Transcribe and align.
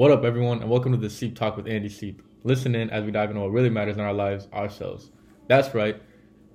What 0.00 0.10
up, 0.10 0.24
everyone, 0.24 0.62
and 0.62 0.70
welcome 0.70 0.92
to 0.92 0.96
the 0.96 1.10
Seep 1.10 1.36
Talk 1.36 1.58
with 1.58 1.68
Andy 1.68 1.90
Seep. 1.90 2.22
Listen 2.42 2.74
in 2.74 2.88
as 2.88 3.04
we 3.04 3.10
dive 3.10 3.28
into 3.28 3.42
what 3.42 3.52
really 3.52 3.68
matters 3.68 3.96
in 3.96 4.00
our 4.00 4.14
lives, 4.14 4.48
ourselves. 4.50 5.10
That's 5.46 5.74
right. 5.74 6.00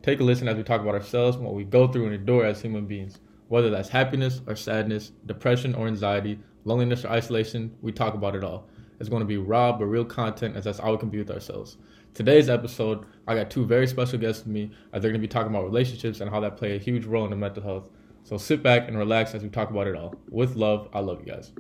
Take 0.02 0.20
a 0.20 0.24
listen 0.24 0.48
as 0.48 0.58
we 0.58 0.64
talk 0.64 0.82
about 0.82 0.96
ourselves 0.96 1.38
and 1.38 1.46
what 1.46 1.54
we 1.54 1.64
go 1.64 1.88
through 1.88 2.06
and 2.06 2.16
endure 2.16 2.44
as 2.44 2.60
human 2.60 2.88
beings. 2.88 3.20
Whether 3.50 3.70
that's 3.70 3.88
happiness 3.88 4.42
or 4.48 4.56
sadness, 4.56 5.12
depression 5.28 5.76
or 5.76 5.86
anxiety, 5.86 6.40
loneliness 6.64 7.06
or 7.06 7.10
isolation, 7.10 7.78
we 7.84 7.92
talk 7.92 8.16
about 8.16 8.36
it 8.36 8.44
all. 8.44 8.68
It's 9.00 9.10
going 9.10 9.20
to 9.20 9.28
be 9.28 9.38
raw 9.38 9.72
but 9.74 9.86
real 9.86 10.06
content 10.06 10.56
as 10.56 10.64
that's 10.64 10.80
all 10.80 10.94
we 10.94 10.98
can 10.98 11.10
be 11.10 11.20
with 11.20 11.30
ourselves. 11.30 11.78
Today's 12.16 12.50
episode, 12.50 13.06
I 13.28 13.36
got 13.36 13.52
two 13.52 13.68
very 13.68 13.86
special 13.86 14.18
guests 14.18 14.44
with 14.44 14.54
me 14.54 14.72
as 14.92 15.04
they're 15.04 15.12
going 15.12 15.22
to 15.22 15.28
be 15.28 15.32
talking 15.32 15.52
about 15.52 15.66
relationships 15.66 16.20
and 16.20 16.32
how 16.32 16.40
that 16.40 16.58
play 16.58 16.78
a 16.78 16.80
huge 16.80 17.06
role 17.06 17.26
in 17.26 17.30
the 17.30 17.36
mental 17.36 17.62
health. 17.62 17.90
So 18.24 18.40
sit 18.40 18.64
back 18.64 18.88
and 18.88 18.98
relax 18.98 19.36
as 19.36 19.44
we 19.44 19.50
talk 19.50 19.70
about 19.70 19.86
it 19.86 19.96
all. 19.96 20.16
With 20.32 20.56
love, 20.56 20.90
I 20.96 21.00
love 21.02 21.20
you 21.20 21.32
guys. 21.32 21.52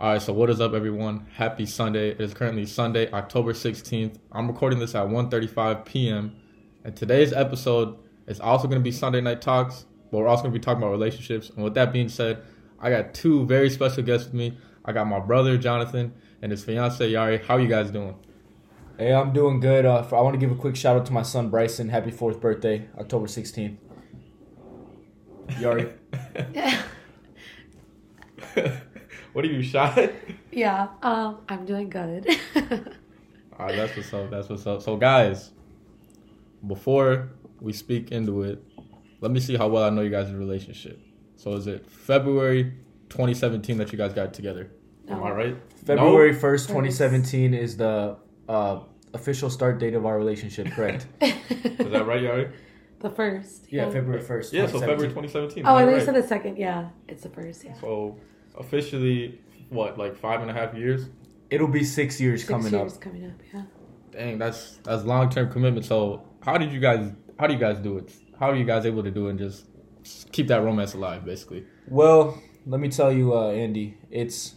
All 0.00 0.12
right, 0.12 0.22
so 0.22 0.32
what 0.32 0.48
is 0.48 0.62
up, 0.62 0.72
everyone? 0.72 1.26
Happy 1.34 1.66
Sunday. 1.66 2.12
It 2.12 2.22
is 2.22 2.32
currently 2.32 2.64
Sunday, 2.64 3.10
October 3.12 3.52
16th. 3.52 4.16
I'm 4.32 4.48
recording 4.48 4.78
this 4.78 4.94
at 4.94 5.06
1.35 5.06 5.84
p.m. 5.84 6.36
And 6.84 6.96
today's 6.96 7.34
episode 7.34 7.98
is 8.26 8.40
also 8.40 8.66
going 8.66 8.80
to 8.80 8.82
be 8.82 8.92
Sunday 8.92 9.20
Night 9.20 9.42
Talks, 9.42 9.84
but 10.10 10.16
we're 10.16 10.26
also 10.26 10.44
going 10.44 10.54
to 10.54 10.58
be 10.58 10.64
talking 10.64 10.82
about 10.82 10.92
relationships. 10.92 11.50
And 11.50 11.62
with 11.62 11.74
that 11.74 11.92
being 11.92 12.08
said, 12.08 12.42
I 12.80 12.88
got 12.88 13.12
two 13.12 13.44
very 13.44 13.68
special 13.68 14.02
guests 14.02 14.24
with 14.24 14.32
me. 14.32 14.56
I 14.86 14.92
got 14.92 15.06
my 15.06 15.20
brother, 15.20 15.58
Jonathan, 15.58 16.14
and 16.40 16.50
his 16.50 16.64
fiance, 16.64 17.06
Yari. 17.06 17.44
How 17.44 17.56
are 17.56 17.60
you 17.60 17.68
guys 17.68 17.90
doing? 17.90 18.16
Hey, 18.96 19.12
I'm 19.12 19.34
doing 19.34 19.60
good. 19.60 19.84
Uh, 19.84 20.02
I 20.12 20.22
want 20.22 20.32
to 20.32 20.38
give 20.40 20.50
a 20.50 20.58
quick 20.58 20.76
shout 20.76 20.96
out 20.96 21.04
to 21.04 21.12
my 21.12 21.20
son 21.20 21.50
Bryson. 21.50 21.90
Happy 21.90 22.10
fourth 22.10 22.40
birthday, 22.40 22.88
October 22.98 23.26
16th. 23.26 23.76
Yari. 25.58 25.92
what 29.32 29.44
are 29.44 29.48
you, 29.48 29.62
shy? 29.62 30.10
Yeah, 30.52 30.88
um, 31.02 31.38
I'm 31.48 31.64
doing 31.64 31.88
good. 31.88 32.26
All 33.58 33.66
right, 33.66 33.76
that's 33.76 33.96
what's 33.96 34.12
up. 34.12 34.30
That's 34.30 34.48
what's 34.48 34.66
up. 34.66 34.82
So, 34.82 34.96
guys, 34.96 35.50
before 36.66 37.28
we 37.60 37.72
speak 37.72 38.10
into 38.10 38.42
it, 38.42 38.62
let 39.20 39.30
me 39.30 39.40
see 39.40 39.56
how 39.56 39.68
well 39.68 39.84
I 39.84 39.90
know 39.90 40.00
you 40.02 40.10
guys' 40.10 40.32
relationship. 40.32 41.00
So, 41.36 41.52
is 41.52 41.66
it 41.66 41.86
February 41.88 42.72
2017 43.10 43.76
that 43.78 43.92
you 43.92 43.98
guys 43.98 44.12
got 44.12 44.34
together? 44.34 44.70
Am 45.08 45.22
I 45.22 45.30
right? 45.30 45.56
February 45.84 46.34
1st, 46.34 46.68
2017 46.68 47.54
is 47.54 47.76
the 47.76 48.16
uh, 48.48 48.80
official 49.12 49.50
start 49.50 49.78
date 49.78 49.94
of 49.94 50.06
our 50.06 50.16
relationship, 50.16 50.68
correct? 50.72 51.06
Is 51.20 51.90
that 51.90 52.06
right, 52.06 52.22
Yari? 52.22 52.52
the 53.00 53.10
first. 53.10 53.66
yeah, 53.70 53.90
February 53.90 54.22
1st. 54.22 54.52
Yeah, 54.52 54.66
so 54.66 54.78
February 54.78 55.08
2017. 55.08 55.64
Oh, 55.66 55.74
I 55.74 55.82
Am 55.82 55.88
think 55.88 55.92
right? 55.92 55.98
you 56.00 56.04
said 56.04 56.14
the 56.14 56.28
second. 56.28 56.58
Yeah, 56.58 56.90
it's 57.08 57.22
the 57.22 57.30
first. 57.30 57.64
Yeah. 57.64 57.74
So, 57.80 58.18
officially, 58.58 59.40
what, 59.68 59.98
like 59.98 60.16
five 60.16 60.40
and 60.42 60.50
a 60.50 60.54
half 60.54 60.74
years? 60.74 61.06
It'll 61.50 61.68
be 61.68 61.84
six 61.84 62.20
years 62.20 62.40
Six 62.40 62.50
coming 62.50 62.72
years 62.72 62.94
up. 62.94 63.00
coming 63.00 63.26
up. 63.26 63.32
Yeah. 63.52 63.62
Dang, 64.12 64.38
that's 64.38 64.78
that's 64.84 65.04
long 65.04 65.30
term 65.30 65.50
commitment. 65.50 65.84
So, 65.86 66.22
how 66.42 66.58
did 66.58 66.72
you 66.72 66.80
guys? 66.80 67.12
How 67.38 67.46
do 67.46 67.54
you 67.54 67.60
guys 67.60 67.78
do 67.78 67.98
it? 67.98 68.12
How 68.38 68.50
are 68.50 68.56
you 68.56 68.64
guys 68.64 68.86
able 68.86 69.02
to 69.02 69.10
do 69.10 69.26
it 69.26 69.30
and 69.30 69.38
just 69.38 69.66
keep 70.32 70.48
that 70.48 70.62
romance 70.62 70.94
alive, 70.94 71.24
basically? 71.24 71.64
Well, 71.88 72.40
let 72.66 72.80
me 72.80 72.88
tell 72.88 73.12
you, 73.12 73.34
uh, 73.34 73.50
Andy, 73.50 73.98
it's 74.10 74.54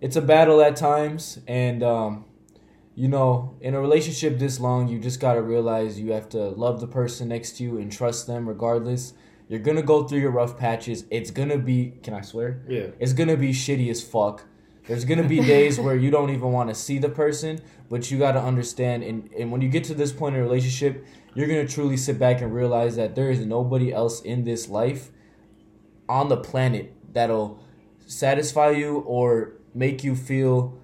it's 0.00 0.16
a 0.16 0.22
battle 0.22 0.60
at 0.60 0.76
times, 0.76 1.38
and 1.46 1.82
um, 1.82 2.24
you 2.94 3.08
know, 3.08 3.56
in 3.60 3.74
a 3.74 3.80
relationship 3.80 4.38
this 4.38 4.60
long, 4.60 4.88
you 4.88 4.98
just 4.98 5.20
gotta 5.20 5.42
realize 5.42 5.98
you 6.00 6.12
have 6.12 6.28
to 6.30 6.38
love 6.50 6.80
the 6.80 6.86
person 6.86 7.28
next 7.28 7.56
to 7.58 7.64
you 7.64 7.78
and 7.78 7.90
trust 7.92 8.26
them 8.26 8.48
regardless. 8.48 9.14
You're 9.48 9.60
gonna 9.60 9.82
go 9.82 10.04
through 10.04 10.20
your 10.20 10.30
rough 10.30 10.58
patches. 10.58 11.04
It's 11.10 11.30
gonna 11.30 11.58
be, 11.58 11.94
can 12.02 12.14
I 12.14 12.20
swear? 12.20 12.62
Yeah. 12.68 12.88
It's 12.98 13.12
gonna 13.12 13.36
be 13.36 13.50
shitty 13.50 13.90
as 13.90 14.02
fuck. 14.02 14.44
There's 14.86 15.04
gonna 15.04 15.26
be 15.28 15.40
days 15.40 15.78
where 15.80 15.96
you 15.96 16.10
don't 16.10 16.30
even 16.30 16.52
want 16.52 16.68
to 16.68 16.74
see 16.74 16.98
the 16.98 17.08
person, 17.08 17.60
but 17.88 18.10
you 18.10 18.18
gotta 18.18 18.40
understand. 18.40 19.02
And, 19.02 19.30
and 19.38 19.52
when 19.52 19.60
you 19.60 19.68
get 19.68 19.84
to 19.84 19.94
this 19.94 20.12
point 20.12 20.34
in 20.34 20.40
a 20.40 20.44
relationship, 20.44 21.04
you're 21.34 21.46
gonna 21.46 21.66
truly 21.66 21.96
sit 21.96 22.18
back 22.18 22.40
and 22.40 22.52
realize 22.52 22.96
that 22.96 23.14
there 23.14 23.30
is 23.30 23.44
nobody 23.44 23.92
else 23.92 24.20
in 24.20 24.44
this 24.44 24.68
life 24.68 25.10
on 26.08 26.28
the 26.28 26.36
planet 26.36 26.92
that'll 27.12 27.62
satisfy 28.06 28.70
you 28.70 28.98
or 28.98 29.52
make 29.74 30.02
you 30.02 30.14
feel 30.14 30.78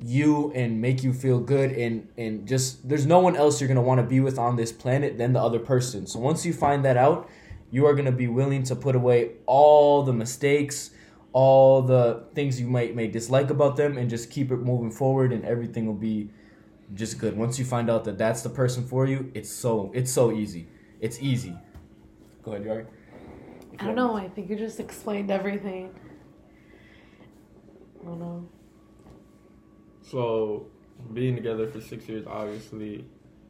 you 0.00 0.52
and 0.54 0.80
make 0.80 1.02
you 1.02 1.12
feel 1.12 1.40
good 1.40 1.70
and 1.72 2.08
and 2.18 2.46
just 2.46 2.86
there's 2.88 3.06
no 3.06 3.20
one 3.20 3.36
else 3.36 3.60
you're 3.60 3.68
going 3.68 3.76
to 3.76 3.82
want 3.82 3.98
to 3.98 4.06
be 4.06 4.20
with 4.20 4.38
on 4.38 4.56
this 4.56 4.70
planet 4.72 5.16
than 5.18 5.32
the 5.32 5.40
other 5.40 5.58
person. 5.58 6.06
So 6.06 6.18
once 6.18 6.44
you 6.44 6.52
find 6.52 6.84
that 6.84 6.96
out, 6.96 7.28
you 7.74 7.86
are 7.86 7.92
going 7.92 8.04
to 8.04 8.12
be 8.12 8.28
willing 8.28 8.62
to 8.62 8.76
put 8.76 8.94
away 8.94 9.32
all 9.46 10.04
the 10.04 10.12
mistakes, 10.12 10.90
all 11.32 11.82
the 11.82 12.22
things 12.32 12.60
you 12.60 12.68
might 12.68 12.94
may 12.94 13.08
dislike 13.08 13.50
about 13.50 13.74
them 13.76 13.98
and 13.98 14.08
just 14.08 14.30
keep 14.30 14.52
it 14.52 14.58
moving 14.58 14.92
forward 14.92 15.32
and 15.32 15.44
everything 15.44 15.84
will 15.84 16.02
be 16.12 16.30
just 16.94 17.18
good. 17.18 17.36
Once 17.36 17.58
you 17.58 17.64
find 17.64 17.90
out 17.90 18.04
that 18.04 18.16
that's 18.16 18.42
the 18.42 18.48
person 18.48 18.86
for 18.86 19.08
you, 19.08 19.28
it's 19.34 19.50
so 19.50 19.90
it's 19.92 20.12
so 20.12 20.30
easy. 20.30 20.68
It's 21.00 21.20
easy. 21.20 21.52
Go 22.44 22.52
ahead, 22.52 22.64
Yari. 22.64 22.86
I 23.80 23.86
don't 23.86 23.96
know. 23.96 24.14
I 24.14 24.28
think 24.28 24.50
you 24.50 24.54
just 24.54 24.78
explained 24.78 25.32
everything. 25.32 25.92
I 28.00 28.06
don't 28.06 28.20
know. 28.20 28.48
So, 30.00 30.66
being 31.12 31.34
together 31.34 31.66
for 31.66 31.80
six 31.80 32.08
years, 32.08 32.24
obviously, 32.24 33.04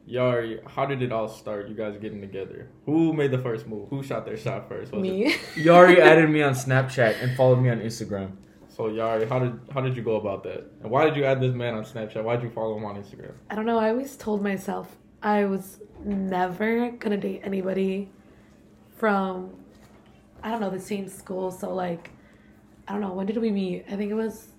Yari, 0.09 0.65
how 0.67 0.85
did 0.85 1.01
it 1.01 1.11
all 1.11 1.27
start? 1.27 1.67
You 1.67 1.73
guys 1.73 1.97
getting 1.97 2.21
together? 2.21 2.69
Who 2.85 3.11
made 3.13 3.31
the 3.31 3.39
first 3.39 3.67
move? 3.67 3.89
Who 3.89 4.03
shot 4.03 4.25
their 4.25 4.37
shot 4.37 4.69
first? 4.69 4.91
Was 4.91 4.99
It? 4.99 5.11
Me. 5.11 5.33
Yari 5.55 5.97
added 5.97 6.29
me 6.29 6.43
on 6.43 6.53
Snapchat 6.53 7.23
and 7.23 7.35
followed 7.35 7.57
me 7.57 7.69
on 7.69 7.79
Instagram. 7.79 8.35
So, 8.67 8.83
Yari, 8.83 9.27
how 9.27 9.39
did 9.39 9.59
how 9.73 9.81
did 9.81 9.95
you 9.95 10.03
go 10.03 10.17
about 10.17 10.43
that? 10.43 10.69
And 10.81 10.91
why 10.91 11.05
did 11.05 11.15
you 11.15 11.23
add 11.23 11.41
this 11.41 11.55
man 11.55 11.73
on 11.73 11.83
Snapchat? 11.85 12.23
Why 12.23 12.35
did 12.35 12.43
you 12.43 12.49
follow 12.51 12.77
him 12.77 12.85
on 12.85 13.01
Instagram? 13.01 13.33
I 13.49 13.55
don't 13.55 13.65
know. 13.65 13.79
I 13.79 13.89
always 13.89 14.15
told 14.15 14.43
myself 14.43 14.95
I 15.23 15.45
was 15.45 15.79
never 16.03 16.91
gonna 16.91 17.17
date 17.17 17.41
anybody 17.43 18.09
from 18.97 19.55
I 20.43 20.51
don't 20.51 20.61
know 20.61 20.69
the 20.69 20.79
same 20.79 21.07
school. 21.07 21.49
So 21.49 21.73
like, 21.73 22.11
I 22.87 22.91
don't 22.91 23.01
know. 23.01 23.13
When 23.13 23.25
did 23.25 23.37
we 23.37 23.49
meet? 23.49 23.85
I 23.89 23.95
think 23.95 24.11
it 24.11 24.15
was 24.15 24.49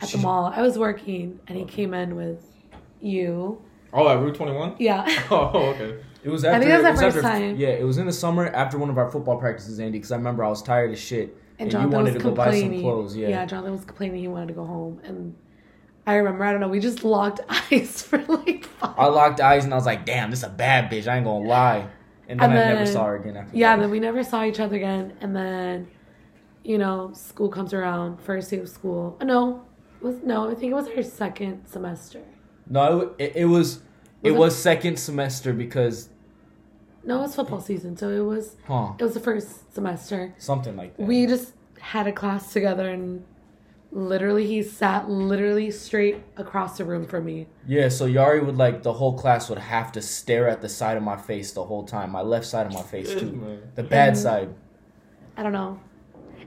at 0.00 0.08
the 0.08 0.18
mall. 0.18 0.46
I 0.46 0.62
was 0.62 0.78
working, 0.78 1.38
and 1.46 1.58
he 1.58 1.64
came 1.66 1.92
in 1.92 2.16
with 2.16 2.42
you. 3.00 3.62
Oh, 3.92 4.08
at 4.08 4.18
Route 4.20 4.34
Twenty 4.34 4.52
One. 4.52 4.74
Yeah. 4.78 5.04
Oh, 5.30 5.50
okay. 5.74 5.96
It 6.24 6.28
was 6.30 6.44
I 6.44 6.50
after. 6.52 6.60
think 6.60 6.70
that 6.70 6.76
was 6.78 6.84
it 6.84 6.86
our 6.86 6.92
was 7.06 7.14
first 7.14 7.26
after- 7.26 7.38
time. 7.40 7.56
Yeah, 7.56 7.68
it 7.68 7.84
was 7.84 7.98
in 7.98 8.06
the 8.06 8.12
summer 8.12 8.46
after 8.46 8.78
one 8.78 8.88
of 8.90 8.96
our 8.98 9.10
football 9.10 9.38
practices, 9.38 9.80
Andy. 9.80 9.98
Because 9.98 10.12
I 10.12 10.16
remember 10.16 10.44
I 10.44 10.48
was 10.48 10.62
tired 10.62 10.92
as 10.92 11.00
shit, 11.00 11.36
And 11.58 11.72
and, 11.74 11.82
you 11.82 11.88
wanted 11.88 12.14
was 12.14 12.22
to 12.22 12.28
go 12.28 12.34
buy 12.34 12.58
some 12.60 12.80
clothes. 12.80 13.16
Yeah. 13.16 13.28
yeah, 13.28 13.44
Jonathan 13.46 13.72
was 13.72 13.84
complaining 13.84 14.20
he 14.20 14.28
wanted 14.28 14.48
to 14.48 14.54
go 14.54 14.64
home, 14.64 15.00
and 15.04 15.34
I 16.06 16.14
remember 16.14 16.44
I 16.44 16.52
don't 16.52 16.60
know. 16.60 16.68
We 16.68 16.78
just 16.80 17.02
locked 17.04 17.40
eyes 17.48 18.02
for 18.02 18.18
like 18.18 18.64
five. 18.66 18.94
I 18.96 19.06
locked 19.06 19.40
eyes 19.40 19.64
and 19.64 19.72
I 19.72 19.76
was 19.76 19.86
like, 19.86 20.06
"Damn, 20.06 20.30
this 20.30 20.40
is 20.40 20.44
a 20.44 20.48
bad 20.50 20.90
bitch." 20.90 21.06
I 21.08 21.16
ain't 21.16 21.24
gonna 21.26 21.44
lie. 21.46 21.88
And 22.28 22.38
then 22.40 22.50
And 22.50 22.58
I 22.58 22.64
never 22.74 22.86
saw 22.86 23.06
her 23.06 23.16
again 23.16 23.36
after. 23.36 23.50
That. 23.50 23.58
Yeah, 23.58 23.74
that. 23.76 23.82
then 23.82 23.90
we 23.90 23.98
never 24.00 24.22
saw 24.22 24.44
each 24.44 24.60
other 24.60 24.76
again, 24.76 25.14
and 25.20 25.34
then, 25.36 25.88
you 26.62 26.78
know, 26.78 27.10
school 27.14 27.48
comes 27.48 27.74
around. 27.74 28.20
First 28.20 28.48
day 28.50 28.58
of 28.58 28.68
school. 28.68 29.16
Uh, 29.20 29.24
No, 29.24 29.64
was 30.00 30.16
no. 30.24 30.48
I 30.50 30.54
think 30.54 30.70
it 30.70 30.74
was 30.74 30.86
our 30.88 31.02
second 31.02 31.66
semester. 31.66 32.20
No, 32.72 33.14
it, 33.18 33.32
it 33.36 33.44
was. 33.44 33.76
It 34.22 34.30
Was 34.30 34.32
it- 34.32 34.38
was 34.38 34.56
second 34.56 34.96
semester 34.98 35.52
because, 35.52 36.08
No, 37.04 37.18
it 37.18 37.22
was 37.22 37.34
football 37.34 37.60
season, 37.60 37.96
so 37.96 38.08
it 38.08 38.20
was 38.34 38.56
huh, 38.66 38.92
it 38.98 39.02
was 39.04 39.14
the 39.14 39.20
first 39.20 39.74
semester. 39.74 40.34
something 40.38 40.76
like 40.76 40.96
that. 40.96 41.06
We 41.06 41.26
just 41.26 41.54
had 41.80 42.06
a 42.06 42.12
class 42.12 42.52
together, 42.52 42.88
and 42.88 43.24
literally 43.90 44.46
he 44.46 44.62
sat 44.62 45.10
literally 45.10 45.70
straight 45.72 46.22
across 46.36 46.78
the 46.78 46.84
room 46.84 47.04
from 47.06 47.24
me. 47.26 47.48
Yeah, 47.66 47.88
so 47.88 48.06
Yari 48.06 48.40
would 48.46 48.56
like 48.56 48.82
the 48.84 48.92
whole 48.94 49.14
class 49.18 49.48
would 49.50 49.58
have 49.58 49.90
to 49.92 50.00
stare 50.00 50.48
at 50.48 50.60
the 50.62 50.68
side 50.68 50.96
of 50.96 51.02
my 51.02 51.16
face 51.16 51.52
the 51.52 51.64
whole 51.64 51.84
time, 51.84 52.10
my 52.10 52.22
left 52.22 52.46
side 52.46 52.66
of 52.68 52.72
my 52.72 52.82
face 52.82 53.12
too, 53.12 53.58
the 53.74 53.82
bad 53.82 54.14
Mhm. 54.14 54.16
side. 54.16 54.48
I 55.36 55.42
don't 55.42 55.52
know. 55.52 55.80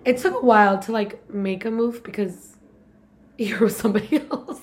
It 0.06 0.18
took 0.18 0.34
a 0.42 0.46
while 0.46 0.80
to 0.80 0.92
like 0.92 1.30
make 1.30 1.66
a 1.66 1.72
move 1.72 2.02
because 2.04 2.56
you 3.38 3.58
were 3.60 3.66
with 3.68 3.76
somebody 3.78 4.22
else. 4.32 4.62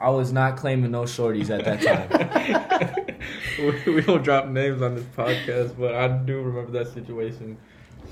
I 0.00 0.08
was 0.08 0.32
not 0.32 0.56
claiming 0.56 0.92
no 0.92 1.02
shorties 1.02 1.50
at 1.50 1.64
that 1.66 1.82
time. 1.82 3.16
we, 3.86 3.92
we 3.94 4.00
don't 4.00 4.22
drop 4.22 4.46
names 4.46 4.80
on 4.80 4.94
this 4.94 5.04
podcast, 5.04 5.78
but 5.78 5.94
I 5.94 6.08
do 6.08 6.40
remember 6.40 6.72
that 6.72 6.92
situation. 6.94 7.58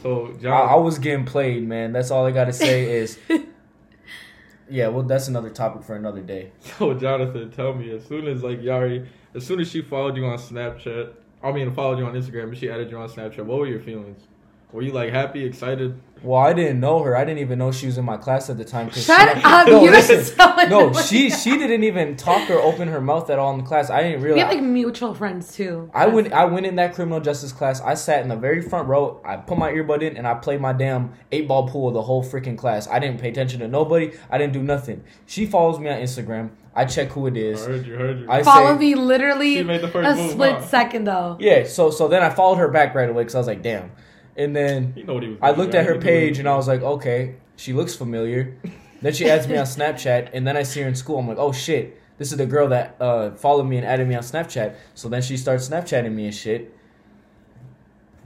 So, 0.03 0.35
I, 0.37 0.43
John, 0.43 0.69
I 0.69 0.75
was 0.75 0.99
getting 0.99 1.25
played, 1.25 1.67
man. 1.67 1.93
That's 1.93 2.11
all 2.11 2.27
I 2.27 2.31
gotta 2.31 2.53
say 2.53 2.99
is, 2.99 3.19
yeah. 4.69 4.89
Well, 4.89 5.05
that's 5.05 5.29
another 5.29 5.49
topic 5.49 5.83
for 5.83 5.97
another 5.97 6.21
day. 6.21 6.53
so 6.61 6.93
Jonathan, 6.93 7.51
tell 7.51 7.73
me 7.73 7.91
as 7.91 8.05
soon 8.05 8.27
as 8.27 8.43
like 8.43 8.61
Yari, 8.61 9.07
as 9.35 9.47
soon 9.47 9.59
as 9.59 9.71
she 9.71 9.81
followed 9.81 10.15
you 10.15 10.27
on 10.27 10.37
Snapchat, 10.37 11.15
I 11.43 11.53
mean 11.53 11.73
followed 11.73 11.99
you 11.99 12.05
on 12.05 12.13
Instagram, 12.13 12.51
but 12.51 12.59
she 12.59 12.71
added 12.71 12.91
you 12.91 12.99
on 12.99 13.09
Snapchat. 13.09 13.47
What 13.47 13.59
were 13.61 13.67
your 13.67 13.81
feelings? 13.81 14.28
Were 14.73 14.83
you 14.83 14.93
like 14.93 15.11
happy, 15.13 15.45
excited? 15.45 15.99
Well, 16.23 16.41
I 16.41 16.53
didn't 16.53 16.81
know 16.81 17.01
her. 17.05 17.17
I 17.17 17.25
didn't 17.25 17.39
even 17.39 17.61
know 17.61 17.71
she 17.71 17.87
was 17.87 17.97
in 17.97 18.05
my 18.05 18.17
class 18.17 18.51
at 18.51 18.59
the 18.59 18.65
time. 18.65 18.89
'cause 18.91 19.05
Shut 19.05 19.39
she, 19.39 19.43
up! 19.45 19.69
No, 19.69 19.85
you 19.85 19.91
listen. 19.91 20.25
so 20.25 20.55
No, 20.69 20.93
she 20.93 21.31
she 21.31 21.57
didn't 21.57 21.85
even 21.85 22.17
talk 22.17 22.51
or 22.51 22.59
open 22.59 22.89
her 22.89 23.01
mouth 23.01 23.31
at 23.31 23.39
all 23.39 23.53
in 23.53 23.59
the 23.59 23.65
class. 23.65 23.89
I 23.89 24.03
didn't 24.03 24.23
realize. 24.23 24.23
We 24.23 24.35
realize. 24.35 24.55
have 24.57 24.63
like 24.65 24.71
mutual 24.73 25.15
friends 25.15 25.55
too. 25.55 25.89
I 25.95 26.09
went 26.09 26.33
I 26.33 26.45
went 26.45 26.67
in 26.67 26.75
that 26.77 26.93
criminal 26.95 27.21
justice 27.21 27.53
class. 27.53 27.81
I 27.81 27.95
sat 27.95 28.21
in 28.23 28.29
the 28.29 28.37
very 28.37 28.61
front 28.61 28.89
row. 28.89 29.21
I 29.25 29.37
put 29.37 29.59
my 29.59 29.71
earbud 29.73 30.03
in 30.03 30.17
and 30.17 30.27
I 30.27 30.35
played 30.35 30.61
my 30.61 30.73
damn 30.73 31.13
eight 31.31 31.47
ball 31.47 31.69
pool 31.69 31.93
the 31.93 32.03
whole 32.03 32.25
freaking 32.25 32.59
class. 32.59 32.89
I 32.89 32.99
didn't 32.99 33.21
pay 33.21 33.29
attention 33.29 33.61
to 33.61 33.69
nobody. 33.69 34.11
I 34.29 34.39
didn't 34.39 34.55
do 34.55 34.63
nothing. 34.63 35.05
She 35.27 35.47
follows 35.47 35.79
me 35.79 35.89
on 35.89 35.99
Instagram. 36.01 36.51
I 36.75 36.85
check 36.85 37.09
who 37.11 37.29
it 37.29 37.37
is. 37.37 37.61
I 37.61 37.63
is. 37.63 37.67
heard 37.69 37.87
you, 37.87 37.95
heard 37.95 38.21
you. 38.21 38.27
I 38.29 38.43
Follow 38.43 38.73
say- 38.75 38.79
me 38.79 38.95
literally 38.97 39.55
She 39.55 39.63
made 39.63 39.81
the 39.83 39.89
first 39.89 40.11
a 40.19 40.21
move, 40.21 40.31
split 40.33 40.53
huh? 40.55 40.63
second 40.63 41.05
though. 41.05 41.37
Yeah, 41.39 41.65
so 41.65 41.91
so 41.91 42.09
then 42.09 42.25
I 42.25 42.31
followed 42.31 42.57
her 42.57 42.69
back 42.69 42.95
right 42.97 43.09
away 43.09 43.23
because 43.23 43.37
I 43.37 43.39
was 43.39 43.47
like, 43.47 43.63
damn. 43.63 43.93
And 44.39 44.55
then 44.55 44.95
you 44.97 45.05
know 45.05 45.15
what 45.15 45.25
he 45.25 45.29
was 45.31 45.39
I 45.43 45.51
looked 45.51 45.75
at 45.75 45.85
her 45.85 45.95
He 45.95 45.99
knew 45.99 46.05
what 46.07 46.13
he 46.15 46.21
page 46.29 46.39
and 46.39 46.49
I 46.49 46.57
was 46.57 46.69
like, 46.69 46.81
okay, 46.81 47.35
she 47.57 47.73
looks 47.73 47.95
familiar. 47.95 48.57
then 49.03 49.13
she 49.13 49.29
adds 49.29 49.47
me 49.49 49.57
on 49.57 49.67
Snapchat, 49.67 50.31
and 50.33 50.47
then 50.47 50.57
I 50.57 50.63
see 50.63 50.81
her 50.81 50.89
in 50.89 50.95
school. 50.95 51.19
I'm 51.19 51.27
like, 51.29 51.39
oh 51.39 51.53
shit, 51.53 52.01
this 52.19 52.31
is 52.33 52.39
the 52.39 52.47
girl 52.47 52.69
that 52.69 52.97
uh, 53.01 53.33
followed 53.33 53.65
me 53.65 53.77
and 53.77 53.85
added 53.87 54.07
me 54.09 54.15
on 54.15 54.23
Snapchat. 54.23 54.77
So 54.95 55.09
then 55.09 55.23
she 55.23 55.37
starts 55.37 55.69
Snapchatting 55.69 56.13
me 56.13 56.27
and 56.27 56.35
shit. 56.35 56.73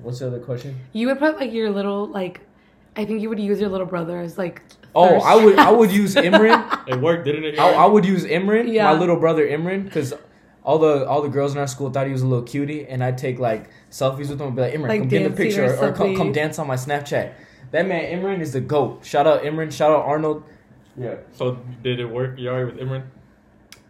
What's 0.02 0.18
the 0.18 0.26
other 0.26 0.40
question? 0.40 0.78
You 0.92 1.06
would 1.08 1.18
put 1.18 1.36
like 1.36 1.52
your 1.52 1.70
little 1.70 2.06
like, 2.06 2.40
I 2.96 3.04
think 3.04 3.22
you 3.22 3.28
would 3.30 3.40
use 3.40 3.60
your 3.60 3.70
little 3.70 3.86
brother 3.86 4.20
as 4.20 4.36
like. 4.36 4.60
Oh, 4.94 5.20
I 5.20 5.42
would 5.42 5.58
I 5.58 5.70
would 5.70 5.90
use 6.02 6.14
Imran. 6.14 6.88
It 6.88 7.00
worked, 7.00 7.24
didn't 7.24 7.44
it? 7.44 7.58
I, 7.58 7.72
I 7.72 7.86
would 7.86 8.04
use 8.04 8.24
Imran, 8.26 8.70
Yeah. 8.70 8.84
my 8.92 8.98
little 8.98 9.16
brother 9.16 9.46
Imran, 9.48 9.84
because 9.84 10.12
all 10.64 10.78
the 10.78 11.06
all 11.08 11.22
the 11.22 11.28
girls 11.28 11.52
in 11.52 11.58
our 11.58 11.66
school 11.66 11.90
thought 11.90 12.06
he 12.06 12.12
was 12.12 12.22
a 12.22 12.26
little 12.26 12.44
cutie, 12.44 12.86
and 12.86 13.02
I'd 13.02 13.18
take 13.18 13.38
like 13.38 13.70
selfies 13.90 14.28
with 14.30 14.40
him 14.40 14.48
and 14.48 14.56
be 14.56 14.62
like, 14.62 14.74
Imran, 14.74 14.88
Like 14.88 15.00
come 15.00 15.08
get 15.08 15.22
in 15.22 15.30
the 15.30 15.36
picture, 15.36 15.64
or 15.64 15.76
or, 15.76 15.88
or 15.88 15.92
come, 15.92 16.16
come 16.16 16.32
dance 16.32 16.58
on 16.58 16.66
my 16.66 16.76
Snapchat. 16.76 17.32
That 17.72 17.86
man 17.86 18.04
Imran 18.18 18.40
is 18.40 18.52
the 18.52 18.60
goat. 18.60 19.04
Shout 19.04 19.26
out 19.26 19.42
Imran. 19.42 19.72
Shout 19.72 19.90
out 19.90 20.04
Arnold. 20.04 20.44
Yeah. 20.96 21.16
So 21.32 21.58
did 21.82 22.00
it 22.00 22.04
work, 22.06 22.36
Yari, 22.38 22.66
with 22.66 22.76
Imran? 22.80 23.04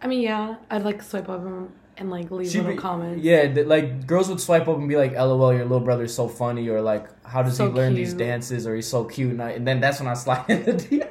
I 0.01 0.07
mean, 0.07 0.21
yeah, 0.21 0.55
I'd 0.71 0.83
like 0.83 1.01
swipe 1.03 1.27
up 1.29 1.41
him 1.43 1.69
and 1.97 2.09
like 2.09 2.31
leave 2.31 2.49
She'd 2.49 2.59
little 2.59 2.73
be- 2.73 2.77
comments. 2.77 3.23
Yeah, 3.23 3.53
th- 3.53 3.67
like 3.67 4.07
girls 4.07 4.29
would 4.29 4.39
swipe 4.41 4.67
up 4.67 4.77
and 4.77 4.87
be 4.89 4.95
like, 4.97 5.13
"LOL, 5.13 5.53
your 5.53 5.63
little 5.63 5.79
brother's 5.79 6.13
so 6.13 6.27
funny," 6.27 6.67
or 6.69 6.81
like, 6.81 7.05
"How 7.25 7.43
does 7.43 7.57
So 7.57 7.67
he 7.67 7.73
learn 7.73 7.93
these 7.93 8.13
dances?" 8.13 8.65
or 8.65 8.75
"He's 8.75 8.87
so 8.87 9.03
cute," 9.05 9.31
and, 9.31 9.41
I, 9.43 9.51
and 9.51 9.67
then 9.67 9.79
that's 9.81 9.99
when 9.99 10.07
I 10.09 10.13
slide 10.15 10.45
in 10.49 10.63
the 10.65 10.73
DM. 10.73 11.07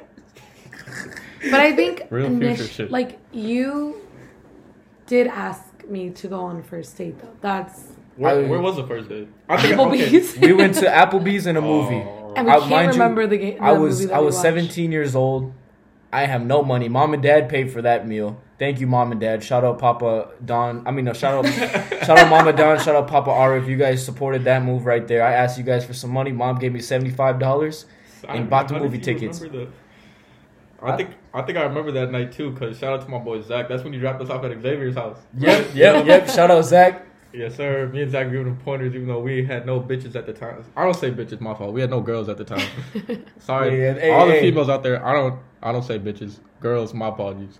But 1.51 1.59
I 1.59 1.73
think 1.75 2.03
Real 2.09 2.29
init- 2.29 2.55
future 2.57 2.71
shit. 2.71 2.91
like 2.91 3.19
you 3.31 4.01
did 5.13 5.27
ask 5.27 5.63
me 5.87 6.09
to 6.09 6.27
go 6.27 6.39
on 6.39 6.57
a 6.57 6.63
first 6.63 6.97
date 6.97 7.19
though. 7.19 7.35
That's 7.41 7.83
Where, 8.17 8.45
I- 8.45 8.47
where 8.49 8.59
was 8.59 8.77
the 8.77 8.87
first 8.87 9.09
date? 9.09 9.27
I 9.47 9.61
think 9.61 9.79
okay. 9.79 10.09
Applebee's. 10.09 10.37
we 10.47 10.53
went 10.53 10.73
to 10.75 10.87
Applebee's 10.87 11.45
in 11.45 11.55
a 11.55 11.59
oh. 11.59 11.73
movie. 11.73 12.03
Oh. 12.03 12.33
and 12.35 12.47
we 12.47 12.51
I- 12.51 12.59
can't 12.59 12.69
mind 12.71 12.87
you, 12.87 12.91
remember 12.93 13.27
the 13.27 13.37
game. 13.37 13.57
I 13.61 13.73
was 13.73 14.09
I 14.09 14.19
was 14.19 14.39
17 14.39 14.91
years 14.91 15.15
old. 15.15 15.53
I 16.11 16.25
have 16.25 16.43
no 16.45 16.63
money. 16.63 16.89
Mom 16.89 17.13
and 17.13 17.23
dad 17.23 17.49
paid 17.49 17.71
for 17.71 17.81
that 17.83 18.07
meal. 18.07 18.39
Thank 18.59 18.79
you, 18.79 18.87
mom 18.87 19.11
and 19.11 19.19
dad. 19.19 19.43
Shout 19.43 19.63
out 19.63 19.77
Papa 19.79 20.29
Don. 20.43 20.87
I 20.87 20.91
mean, 20.91 21.05
no, 21.05 21.13
shout 21.13 21.33
out, 21.33 21.51
shout 22.05 22.17
out 22.19 22.29
Mama 22.29 22.53
Don. 22.53 22.79
Shout 22.79 22.95
out 22.95 23.07
Papa 23.07 23.31
Ara. 23.31 23.61
If 23.61 23.67
you 23.67 23.77
guys 23.77 24.03
supported 24.03 24.43
that 24.45 24.63
move 24.63 24.85
right 24.85 25.07
there, 25.07 25.23
I 25.23 25.33
asked 25.33 25.57
you 25.57 25.63
guys 25.63 25.83
for 25.85 25.93
some 25.93 26.11
money. 26.11 26.31
Mom 26.31 26.57
gave 26.57 26.71
me 26.71 26.81
seventy 26.81 27.11
five 27.11 27.39
dollars. 27.39 27.85
I- 28.27 28.37
and 28.37 28.49
bought 28.49 28.67
the 28.67 28.75
how 28.75 28.79
did 28.79 28.85
movie 28.85 28.97
you 28.97 29.03
tickets. 29.03 29.41
remember 29.41 29.65
the- 29.65 29.71
I 30.83 30.97
think 30.97 31.11
I 31.33 31.41
think 31.41 31.57
I 31.57 31.63
remember 31.63 31.91
that 31.93 32.11
night 32.11 32.31
too. 32.31 32.53
Cause 32.53 32.77
shout 32.77 32.93
out 32.93 33.05
to 33.05 33.09
my 33.09 33.17
boy 33.17 33.41
Zach. 33.41 33.69
That's 33.69 33.83
when 33.83 33.93
you 33.93 33.99
dropped 33.99 34.21
us 34.21 34.29
off 34.29 34.43
at 34.43 34.51
Xavier's 34.51 34.95
house. 34.95 35.19
Yep, 35.37 35.75
yep, 35.75 36.05
yep. 36.07 36.29
Shout 36.29 36.51
out 36.51 36.65
Zach. 36.65 37.05
Yes, 37.33 37.55
sir. 37.55 37.87
Me 37.87 38.03
and 38.03 38.11
Zach 38.11 38.29
giving 38.29 38.45
him 38.45 38.57
pointers, 38.57 38.93
even 38.93 39.07
though 39.07 39.19
we 39.19 39.43
had 39.43 39.65
no 39.65 39.81
bitches 39.81 40.15
at 40.15 40.27
the 40.27 40.33
time. 40.33 40.63
I 40.75 40.83
don't 40.83 40.93
say 40.93 41.09
bitches, 41.09 41.41
my 41.41 41.55
fault. 41.55 41.73
We 41.73 41.81
had 41.81 41.89
no 41.89 41.99
girls 41.99 42.29
at 42.29 42.37
the 42.37 42.43
time. 42.43 42.67
Sorry, 43.39 43.71
hey, 43.71 44.11
all 44.11 44.27
the 44.27 44.33
hey. 44.33 44.41
females 44.41 44.69
out 44.69 44.83
there. 44.83 45.03
I 45.03 45.13
don't. 45.13 45.39
I 45.61 45.71
don't 45.71 45.83
say 45.83 45.97
bitches. 45.97 46.39
Girls, 46.59 46.93
my 46.93 47.07
apologies. 47.07 47.59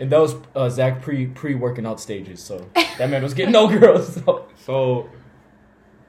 And 0.00 0.10
that 0.10 0.20
was 0.20 0.34
uh, 0.56 0.70
Zach 0.70 1.02
pre 1.02 1.26
pre 1.26 1.54
working 1.54 1.84
out 1.84 2.00
stages. 2.00 2.42
So 2.42 2.68
that 2.74 3.10
man 3.10 3.22
was 3.22 3.34
getting 3.34 3.52
no 3.52 3.68
girls. 3.78 4.14
So. 4.14 4.46
So, 4.64 5.10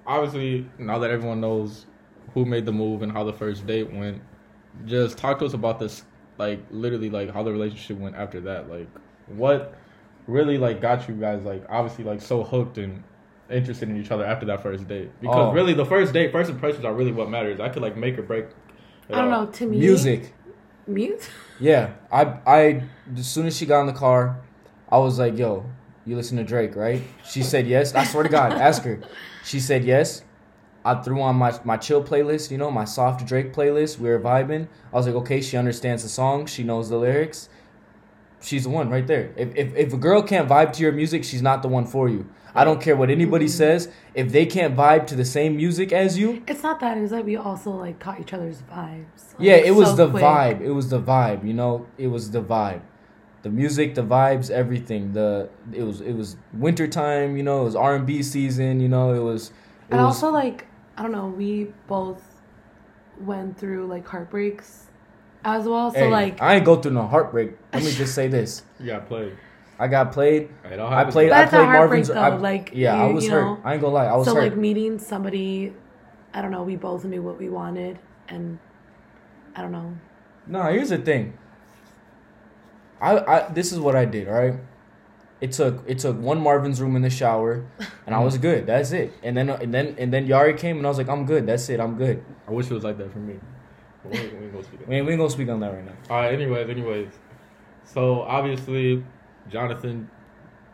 obviously, 0.05 0.69
now 0.77 0.99
that 0.99 1.09
everyone 1.09 1.41
knows 1.41 1.87
who 2.33 2.45
made 2.45 2.65
the 2.65 2.71
move 2.71 3.01
and 3.01 3.11
how 3.11 3.23
the 3.23 3.33
first 3.33 3.65
date 3.65 3.91
went, 3.91 4.21
just 4.85 5.17
talk 5.17 5.39
to 5.39 5.45
us 5.45 5.53
about 5.53 5.79
this. 5.79 6.03
Like, 6.37 6.59
literally, 6.71 7.09
like 7.09 7.31
how 7.33 7.43
the 7.43 7.51
relationship 7.51 7.97
went 7.97 8.15
after 8.15 8.41
that. 8.41 8.69
Like, 8.69 8.87
what 9.27 9.75
really 10.27 10.57
like 10.57 10.81
got 10.81 11.07
you 11.09 11.15
guys 11.15 11.43
like 11.43 11.65
obviously 11.69 12.03
like 12.05 12.21
so 12.21 12.43
hooked 12.43 12.77
and 12.77 13.03
interested 13.51 13.89
in 13.89 13.97
each 14.01 14.09
other 14.11 14.25
after 14.25 14.45
that 14.47 14.61
first 14.63 14.87
date? 14.87 15.11
Because 15.21 15.49
Oh. 15.49 15.51
really, 15.53 15.73
the 15.73 15.85
first 15.85 16.13
date, 16.13 16.31
first 16.31 16.49
impressions 16.49 16.85
are 16.85 16.93
really 16.93 17.11
what 17.11 17.29
matters. 17.29 17.59
I 17.59 17.69
could 17.69 17.81
like 17.81 17.95
make 17.97 18.17
or 18.17 18.23
break. 18.23 18.45
I 19.09 19.15
don't 19.15 19.29
know. 19.29 19.45
To 19.47 19.65
me, 19.67 19.77
Music. 19.79 20.33
Mute. 20.87 21.29
Yeah, 21.59 21.91
I 22.11 22.23
I 22.47 22.83
as 23.15 23.27
soon 23.27 23.45
as 23.45 23.55
she 23.55 23.65
got 23.67 23.81
in 23.81 23.87
the 23.87 23.93
car, 23.93 24.41
I 24.89 24.97
was 24.97 25.19
like, 25.19 25.37
"Yo, 25.37 25.65
you 26.03 26.15
listen 26.15 26.35
to 26.37 26.43
Drake, 26.43 26.75
right?" 26.75 27.01
She 27.23 27.43
said 27.43 27.67
yes. 27.67 27.93
I 27.93 28.03
swear 28.05 28.23
to 28.23 28.29
God, 28.29 28.53
ask 28.53 28.83
her. 28.83 28.99
She 29.45 29.59
said 29.59 29.85
yes. 29.85 30.23
I 30.85 30.95
threw 30.95 31.21
on 31.21 31.35
my 31.37 31.53
my 31.63 31.77
chill 31.77 32.03
playlist, 32.03 32.51
you 32.51 32.57
know, 32.57 32.69
my 32.71 32.85
soft 32.85 33.25
Drake 33.25 33.53
playlist. 33.53 33.99
We 33.99 34.09
were 34.09 34.19
vibing. 34.19 34.67
I 34.91 34.95
was 34.97 35.05
like, 35.07 35.15
okay, 35.15 35.41
she 35.41 35.57
understands 35.57 36.03
the 36.03 36.09
song. 36.09 36.45
She 36.45 36.63
knows 36.63 36.89
the 36.89 36.97
lyrics. 36.97 37.49
She's 38.41 38.63
the 38.63 38.69
one 38.69 38.89
right 38.89 39.07
there. 39.07 39.31
If, 39.37 39.55
if 39.55 39.75
if 39.75 39.93
a 39.93 39.97
girl 39.97 40.21
can't 40.21 40.49
vibe 40.49 40.73
to 40.73 40.83
your 40.83 40.91
music, 40.91 41.23
she's 41.23 41.41
not 41.41 41.61
the 41.61 41.69
one 41.69 41.85
for 41.85 42.09
you. 42.09 42.27
I 42.55 42.65
don't 42.65 42.81
care 42.81 42.95
what 42.95 43.09
anybody 43.09 43.45
mm-hmm. 43.45 43.51
says. 43.53 43.89
If 44.13 44.31
they 44.31 44.45
can't 44.45 44.75
vibe 44.75 45.07
to 45.07 45.15
the 45.15 45.25
same 45.25 45.55
music 45.55 45.91
as 45.91 46.19
you, 46.19 46.43
It's 46.47 46.61
not 46.61 46.79
that. 46.81 46.97
It's 46.97 47.11
like 47.11 47.25
we 47.25 47.35
also 47.37 47.71
like 47.71 47.99
caught 47.99 48.19
each 48.19 48.33
other's 48.33 48.61
vibes. 48.63 49.33
yeah, 49.39 49.55
it 49.55 49.71
was 49.71 49.89
so 49.91 49.95
the 49.95 50.09
quick. 50.11 50.23
vibe. 50.23 50.61
It 50.61 50.71
was 50.71 50.89
the 50.89 51.01
vibe. 51.01 51.47
You 51.47 51.53
know, 51.53 51.87
it 51.97 52.07
was 52.07 52.31
the 52.31 52.41
vibe. 52.43 52.81
The 53.43 53.49
music, 53.49 53.95
the 53.95 54.03
vibes, 54.03 54.51
everything. 54.51 55.13
The 55.13 55.49
it 55.71 55.83
was 55.83 56.01
it 56.01 56.13
was 56.13 56.35
wintertime. 56.53 57.37
You 57.37 57.43
know, 57.43 57.61
it 57.61 57.65
was 57.65 57.75
R 57.75 57.95
and 57.95 58.05
B 58.05 58.21
season. 58.21 58.81
You 58.81 58.89
know, 58.89 59.13
it 59.13 59.19
was. 59.23 59.47
It 59.49 59.53
And 59.91 60.01
was 60.01 60.15
also 60.21 60.29
like 60.31 60.65
I 60.97 61.01
don't 61.01 61.11
know. 61.11 61.27
We 61.27 61.73
both 61.87 62.23
went 63.19 63.57
through 63.57 63.87
like 63.87 64.07
heartbreaks 64.07 64.87
as 65.43 65.65
well. 65.65 65.91
So 65.91 65.99
hey, 65.99 66.07
like 66.09 66.41
I 66.41 66.55
ain't 66.55 66.65
go 66.65 66.81
through 66.81 66.93
no 66.93 67.07
heartbreak. 67.07 67.51
Let 67.73 67.83
me 67.83 67.91
just 67.91 68.13
say 68.15 68.27
this: 68.27 68.63
You 68.79 68.87
got 68.87 69.07
played. 69.07 69.37
I 69.79 69.87
got 69.87 70.11
played. 70.11 70.49
It 70.65 70.79
all 70.79 70.93
I 70.93 71.03
played. 71.05 71.29
But 71.29 71.35
I 71.35 71.41
that's 71.41 71.53
a 71.53 71.57
played 71.57 71.65
heartbreak, 71.65 71.89
Marvin's. 71.89 72.07
though, 72.07 72.15
I, 72.15 72.35
like, 72.35 72.71
yeah, 72.73 72.95
I 72.95 73.07
was 73.07 73.25
you 73.25 73.31
hurt. 73.31 73.59
I 73.63 73.73
ain't 73.73 73.81
gonna 73.81 73.93
lie, 73.93 74.05
I 74.05 74.15
was 74.15 74.27
hurt. 74.27 74.33
so 74.33 74.35
hurt. 74.35 74.49
like 74.49 74.57
meeting 74.57 74.99
somebody. 74.99 75.73
I 76.33 76.41
don't 76.41 76.51
know. 76.51 76.63
We 76.63 76.75
both 76.75 77.05
knew 77.05 77.21
what 77.21 77.37
we 77.37 77.49
wanted, 77.49 77.99
and 78.29 78.59
I 79.55 79.61
don't 79.61 79.71
know. 79.71 79.97
No, 80.47 80.63
here's 80.63 80.89
the 80.89 80.97
thing. 80.97 81.37
I, 83.01 83.17
I 83.17 83.49
this 83.49 83.71
is 83.71 83.79
what 83.79 83.95
I 83.95 84.05
did, 84.05 84.27
all 84.27 84.35
right? 84.35 84.55
It 85.43 85.51
took 85.51 85.83
it 85.85 85.99
took 85.99 86.17
one 86.17 86.39
Marvin's 86.39 86.79
room 86.79 86.95
in 86.95 87.01
the 87.01 87.09
shower 87.09 87.65
and 88.07 88.15
I 88.15 88.23
was 88.23 88.37
good. 88.47 88.65
That's 88.65 88.93
it. 88.93 89.11
And 89.23 89.35
then 89.35 89.49
and 89.49 89.73
then 89.73 89.93
and 89.97 90.13
then 90.13 90.25
Yari 90.25 90.57
came 90.57 90.77
and 90.77 90.85
I 90.85 90.89
was 90.89 90.97
like, 90.97 91.09
I'm 91.09 91.25
good. 91.25 91.45
That's 91.45 91.67
it. 91.67 91.81
I'm 91.81 91.97
good. 91.97 92.23
I 92.47 92.51
wish 92.51 92.71
it 92.71 92.73
was 92.73 92.85
like 92.85 92.97
that 92.99 93.11
for 93.11 93.19
me. 93.19 93.35
But 94.01 94.13
we 94.13 94.17
ain't, 94.19 94.39
we 94.39 94.45
ain't 94.45 94.53
gonna 94.53 94.63
speak. 94.63 94.87
We 94.87 94.95
ain't, 94.95 95.05
we 95.05 95.11
ain't 95.11 95.19
gonna 95.19 95.29
speak 95.29 95.49
on 95.49 95.59
that 95.59 95.73
right 95.73 95.85
now. 95.85 95.97
All 96.09 96.21
right. 96.21 96.33
Anyways, 96.33 96.69
anyways. 96.69 97.09
So 97.83 98.21
obviously, 98.21 99.03
Jonathan, 99.49 100.09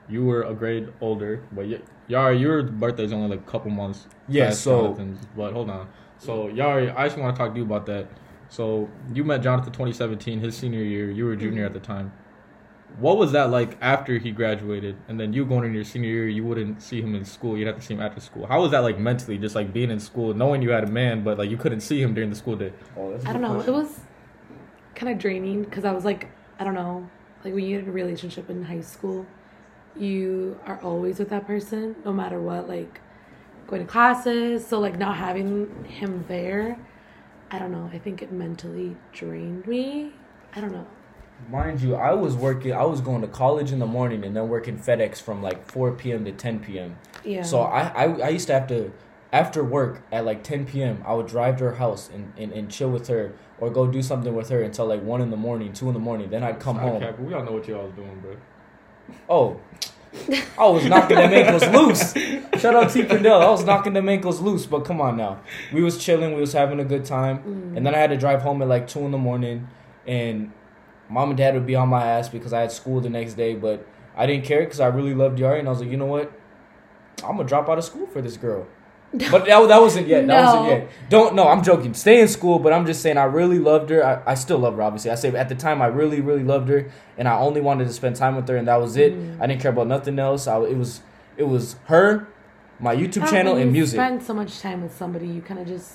you 0.08 0.24
were 0.24 0.44
a 0.44 0.54
grade 0.54 0.94
older, 1.02 1.42
but 1.52 1.66
y- 1.66 1.82
Yari, 2.08 2.40
your 2.40 2.62
birthday's 2.62 3.12
only 3.12 3.28
like 3.28 3.40
a 3.40 3.52
couple 3.52 3.72
months. 3.72 4.06
Yeah, 4.28 4.52
so- 4.52 4.84
Jonathan's. 4.84 5.26
But 5.36 5.52
hold 5.54 5.72
on. 5.72 5.90
So 6.20 6.48
Yari, 6.50 6.96
I 6.96 7.08
just 7.08 7.18
want 7.18 7.36
to 7.36 7.40
talk 7.40 7.54
to 7.54 7.58
you 7.58 7.66
about 7.66 7.88
that. 7.88 8.08
So 8.50 8.88
you 9.16 9.24
met 9.24 9.42
Jonathan 9.42 9.74
2017, 9.74 10.42
his 10.42 10.56
senior 10.56 10.84
year. 10.84 11.10
You 11.10 11.26
were 11.26 11.32
a 11.32 11.38
junior 11.38 11.66
mm-hmm. 11.66 11.76
at 11.76 11.82
the 11.82 11.88
time. 11.88 12.12
What 12.98 13.18
was 13.18 13.32
that 13.32 13.50
like 13.50 13.78
after 13.82 14.18
he 14.18 14.32
graduated, 14.32 14.98
and 15.08 15.20
then 15.20 15.32
you 15.32 15.46
going 15.46 15.66
in 15.66 15.74
your 15.74 15.84
senior 15.84 16.10
year? 16.10 16.28
You 16.28 16.44
wouldn't 16.44 16.82
see 16.82 17.02
him 17.02 17.16
in 17.16 17.24
school. 17.24 17.58
You'd 17.58 17.68
have 17.68 17.78
to 17.78 17.82
see 17.82 17.94
him 17.94 18.02
after 18.02 18.20
school. 18.20 18.46
How 18.46 18.62
was 18.62 18.72
that 18.72 18.80
like 18.80 19.00
mentally, 19.00 19.38
just 19.38 19.56
like 19.56 19.72
being 19.72 19.92
in 19.92 20.00
school, 20.00 20.34
knowing 20.34 20.62
you 20.62 20.72
had 20.72 20.84
a 20.84 20.92
man, 20.92 21.24
but 21.24 21.38
like 21.38 21.50
you 21.50 21.58
couldn't 21.58 21.82
see 21.82 22.02
him 22.02 22.14
during 22.14 22.30
the 22.30 22.36
school 22.36 22.56
day? 22.56 22.74
Oh, 22.98 23.12
that's 23.12 23.26
a 23.26 23.30
I 23.30 23.34
don't 23.34 23.42
know. 23.42 23.54
question. 23.56 23.74
It 23.74 23.78
was 23.78 24.00
kind 24.96 25.12
of 25.14 25.20
draining 25.20 25.64
because 25.64 25.86
I 25.86 25.92
was 25.94 26.04
like, 26.04 26.30
I 26.60 26.64
don't 26.66 26.74
know, 26.74 27.10
like 27.46 27.54
when 27.54 27.64
you 27.64 27.78
get 27.78 27.84
in 27.86 27.90
a 27.90 27.94
relationship 27.94 28.50
in 28.50 28.64
high 28.64 28.82
school, 28.82 29.26
you 29.96 30.60
are 30.66 30.80
always 30.84 31.20
with 31.20 31.30
that 31.30 31.48
person 31.48 31.96
no 32.04 32.12
matter 32.12 32.42
what, 32.42 32.68
like 32.68 33.00
going 33.70 33.86
to 33.86 33.92
classes. 33.92 34.66
So, 34.66 34.80
like, 34.80 34.98
not 34.98 35.16
having 35.16 35.86
him 35.86 36.26
there, 36.28 36.78
I 37.52 37.60
don't 37.60 37.72
know. 37.72 37.90
I 37.94 38.00
think 38.00 38.22
it 38.22 38.32
mentally 38.32 38.98
drained 39.14 39.68
me. 39.68 40.14
I 40.56 40.62
don't 40.62 40.72
know. 40.72 40.88
Mind 41.50 41.82
you, 41.82 41.96
I 41.96 42.14
was 42.14 42.36
working. 42.36 42.74
I 42.74 42.84
was 42.84 43.02
going 43.02 43.22
to 43.22 43.28
college 43.28 43.72
in 43.72 43.80
the 43.80 43.88
morning 43.88 44.24
and 44.24 44.36
then 44.36 44.50
working 44.50 44.78
FedEx 44.78 45.22
from 45.22 45.42
like 45.42 45.72
4 45.72 45.94
p.m. 45.94 46.26
to 46.26 46.32
10 46.32 46.60
p.m. 46.60 46.98
Yeah. 47.24 47.44
So 47.44 47.62
I, 47.62 47.88
I 47.88 48.04
I 48.04 48.30
used 48.30 48.48
to 48.48 48.54
have 48.54 48.68
to 48.68 48.92
after 49.32 49.64
work 49.64 50.02
at 50.12 50.26
like 50.26 50.44
10 50.44 50.66
p.m. 50.66 51.04
I 51.06 51.14
would 51.14 51.28
drive 51.28 51.58
to 51.58 51.66
her 51.66 51.76
house 51.76 52.10
and, 52.14 52.34
and, 52.38 52.52
and 52.52 52.70
chill 52.72 52.90
with 52.90 53.08
her 53.08 53.34
or 53.60 53.70
go 53.70 53.88
do 53.88 54.02
something 54.02 54.34
with 54.34 54.50
her 54.50 54.62
until 54.62 54.88
like 54.88 55.04
one 55.04 55.22
in 55.22 55.30
the 55.30 55.38
morning, 55.38 55.74
two 55.74 55.88
in 55.88 55.94
the 55.94 56.00
morning. 56.00 56.30
Then 56.30 56.44
I'd 56.44 56.60
come 56.60 56.78
Side 56.78 56.84
home. 56.84 57.02
cap, 57.02 57.20
we 57.20 57.34
all 57.34 57.44
know 57.44 57.54
what 57.54 57.68
y'all 57.68 57.86
was 57.86 57.94
doing, 57.94 58.20
bro. 58.20 58.38
Oh, 59.30 59.60
I 60.58 60.68
was 60.68 60.86
knocking 60.86 61.18
them 61.18 61.32
ankles 61.32 61.68
loose. 61.68 62.14
Shout 62.62 62.76
out 62.76 62.90
T 62.92 63.04
Pendel. 63.04 63.42
I 63.42 63.50
was 63.50 63.64
knocking 63.64 63.94
them 63.94 64.10
ankles 64.10 64.40
loose, 64.40 64.66
but 64.66 64.86
come 64.86 65.00
on 65.02 65.18
now. 65.18 65.40
We 65.72 65.84
was 65.84 66.04
chilling, 66.04 66.34
we 66.34 66.42
was 66.42 66.54
having 66.54 66.80
a 66.80 66.86
good 66.86 67.06
time. 67.06 67.40
Mm. 67.40 67.78
And 67.78 67.86
then 67.86 67.94
I 67.94 68.00
had 68.00 68.10
to 68.10 68.18
drive 68.18 68.42
home 68.42 68.62
at 68.62 68.68
like 68.68 68.88
two 68.88 69.02
in 69.02 69.12
the 69.12 69.18
morning 69.18 69.68
and 70.08 70.52
mom 71.10 71.30
and 71.30 71.38
dad 71.38 71.54
would 71.56 71.66
be 71.66 71.76
on 71.76 71.90
my 71.90 72.06
ass 72.06 72.30
because 72.30 72.54
I 72.54 72.62
had 72.62 72.72
school 72.72 73.02
the 73.02 73.10
next 73.10 73.34
day, 73.34 73.56
but 73.56 73.86
I 74.16 74.26
didn't 74.26 74.46
care 74.46 74.62
because 74.62 74.80
I 74.80 74.88
really 74.88 75.14
loved 75.16 75.40
Yari 75.40 75.60
and 75.60 75.68
I 75.68 75.72
was 75.72 75.80
like, 75.82 75.90
you 75.90 75.98
know 75.98 76.06
what? 76.06 76.32
I'm 77.24 77.36
gonna 77.38 77.48
drop 77.48 77.68
out 77.70 77.78
of 77.78 77.84
school 77.84 78.08
for 78.08 78.22
this 78.22 78.38
girl. 78.38 78.68
But 79.32 79.46
that, 79.46 79.68
that 79.68 79.82
wasn't 79.82 80.06
yet. 80.08 80.28
That 80.28 80.46
wasn't 80.46 80.64
No. 80.66 80.70
yet. 80.70 80.90
Don't 81.10 81.34
no, 81.36 81.48
I'm 81.48 81.64
joking. 81.64 81.94
Stay 81.96 82.22
in 82.22 82.28
school, 82.28 82.60
but 82.60 82.72
I'm 82.72 82.86
just 82.86 83.02
saying 83.02 83.18
I 83.18 83.24
really 83.24 83.58
loved 83.58 83.90
her. 83.90 84.06
I, 84.06 84.32
I 84.32 84.36
still 84.36 84.60
love 84.60 84.76
her, 84.76 84.84
obviously. 84.84 85.10
I 85.10 85.16
say 85.16 85.30
at 85.36 85.50
the 85.50 85.56
time 85.56 85.82
I 85.82 85.88
really, 85.88 86.22
really 86.22 86.44
loved 86.44 86.70
her, 86.70 86.92
and 87.18 87.28
I 87.28 87.40
only 87.40 87.60
wanted 87.60 87.88
to 87.88 87.94
spend 87.94 88.16
time 88.18 88.36
with 88.36 88.48
her, 88.48 88.56
and 88.56 88.68
that 88.68 88.80
was 88.80 88.98
it. 88.98 89.14
Mm. 89.16 89.42
I 89.42 89.48
didn't 89.48 89.62
care 89.62 89.72
about 89.72 89.88
nothing 89.88 90.20
else. 90.20 90.46
I, 90.48 90.60
it 90.62 90.78
was 90.78 91.02
it 91.38 91.48
was 91.48 91.76
her, 91.86 92.28
my 92.80 92.96
YouTube 92.96 93.24
Ah, 93.24 93.32
channel, 93.32 93.56
and 93.56 93.72
music. 93.72 93.98
spend 93.98 94.22
so 94.22 94.34
much 94.36 94.60
time 94.60 94.84
with 94.84 94.96
somebody, 94.96 95.26
you 95.28 95.42
kind 95.42 95.60
of 95.60 95.66
just 95.68 95.94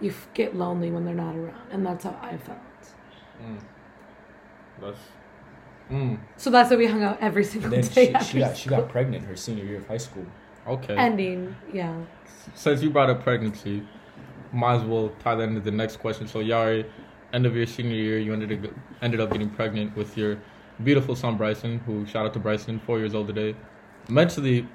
you 0.00 0.12
get 0.34 0.56
lonely 0.56 0.90
when 0.90 1.04
they're 1.04 1.14
not 1.14 1.36
around, 1.36 1.70
and 1.70 1.86
that's 1.86 2.02
how 2.02 2.18
I 2.20 2.36
felt. 2.36 2.58
That's. 4.80 4.98
Mm, 5.90 6.18
So 6.36 6.50
that's 6.50 6.70
why 6.70 6.76
we 6.76 6.86
hung 6.86 7.04
out 7.04 7.18
every 7.20 7.44
single 7.44 7.70
then 7.70 7.80
day. 7.82 8.06
she, 8.08 8.14
after 8.14 8.32
she 8.32 8.38
got 8.40 8.56
she 8.56 8.68
got 8.68 8.88
pregnant 8.88 9.24
her 9.24 9.36
senior 9.36 9.64
year 9.64 9.78
of 9.78 9.86
high 9.86 9.98
school. 9.98 10.26
okay. 10.66 10.96
ending. 10.96 11.54
Yeah. 11.72 11.96
Since 12.54 12.82
you 12.82 12.90
brought 12.90 13.08
up 13.10 13.22
pregnancy, 13.22 13.86
might 14.52 14.76
as 14.76 14.82
well 14.82 15.12
tie 15.20 15.36
that 15.36 15.44
into 15.48 15.60
the 15.60 15.70
next 15.70 15.96
question. 15.98 16.26
So 16.26 16.40
Yari, 16.40 16.86
end 17.32 17.46
of 17.46 17.54
your 17.54 17.66
senior 17.66 17.94
year, 17.96 18.18
you 18.18 18.32
ended 18.32 18.64
up, 18.64 18.70
ended 19.02 19.20
up 19.20 19.30
getting 19.30 19.48
pregnant 19.50 19.96
with 19.96 20.16
your 20.16 20.38
beautiful 20.82 21.14
son 21.14 21.36
Bryson. 21.36 21.78
Who 21.86 22.04
shout 22.06 22.26
out 22.26 22.32
to 22.34 22.40
Bryson, 22.40 22.80
four 22.80 22.98
years 22.98 23.14
old 23.14 23.28
today. 23.28 23.54
Mentally, 24.08 24.66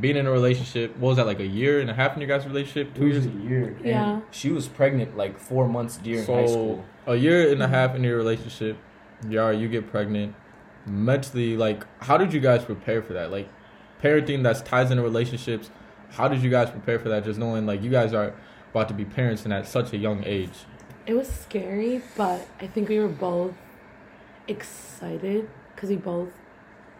being 0.00 0.16
in 0.16 0.26
a 0.26 0.30
relationship, 0.30 0.96
what 0.98 1.08
was 1.08 1.16
that 1.16 1.26
like 1.26 1.40
a 1.40 1.46
year 1.46 1.80
and 1.80 1.90
a 1.90 1.94
half 1.94 2.14
in 2.14 2.20
your 2.20 2.28
guys' 2.28 2.46
relationship? 2.46 2.94
Two 2.94 3.00
Two 3.00 3.06
years 3.08 3.26
years. 3.26 3.36
a 3.44 3.48
year. 3.48 3.64
And 3.78 3.86
Yeah. 3.86 4.20
She 4.30 4.50
was 4.50 4.68
pregnant 4.68 5.16
like 5.16 5.38
four 5.40 5.66
months 5.68 5.96
during 5.96 6.24
so 6.24 6.34
high 6.34 6.46
school. 6.46 6.84
a 7.06 7.16
year 7.16 7.50
and 7.50 7.60
a 7.62 7.68
half 7.68 7.94
in 7.96 8.04
your 8.04 8.16
relationship, 8.16 8.76
Yari, 9.24 9.60
you 9.60 9.68
get 9.68 9.90
pregnant. 9.90 10.34
Mentally, 10.86 11.56
like, 11.56 11.84
how 12.02 12.16
did 12.16 12.32
you 12.32 12.40
guys 12.40 12.64
prepare 12.64 13.02
for 13.02 13.12
that? 13.12 13.30
Like, 13.30 13.48
parenting 14.02 14.42
that's 14.42 14.62
ties 14.62 14.90
into 14.90 15.02
relationships. 15.02 15.70
How 16.10 16.28
did 16.28 16.42
you 16.42 16.50
guys 16.50 16.70
prepare 16.70 16.98
for 16.98 17.08
that? 17.10 17.24
Just 17.24 17.38
knowing 17.38 17.66
like 17.66 17.82
you 17.82 17.90
guys 17.90 18.14
are 18.14 18.34
about 18.70 18.88
to 18.88 18.94
be 18.94 19.04
parents 19.04 19.44
and 19.44 19.52
at 19.52 19.66
such 19.66 19.92
a 19.92 19.96
young 19.96 20.24
age. 20.24 20.64
It 21.06 21.14
was 21.14 21.28
scary, 21.28 22.02
but 22.16 22.46
I 22.60 22.66
think 22.66 22.88
we 22.88 22.98
were 22.98 23.08
both 23.08 23.54
excited 24.46 25.48
because 25.74 25.90
we 25.90 25.96
both 25.96 26.32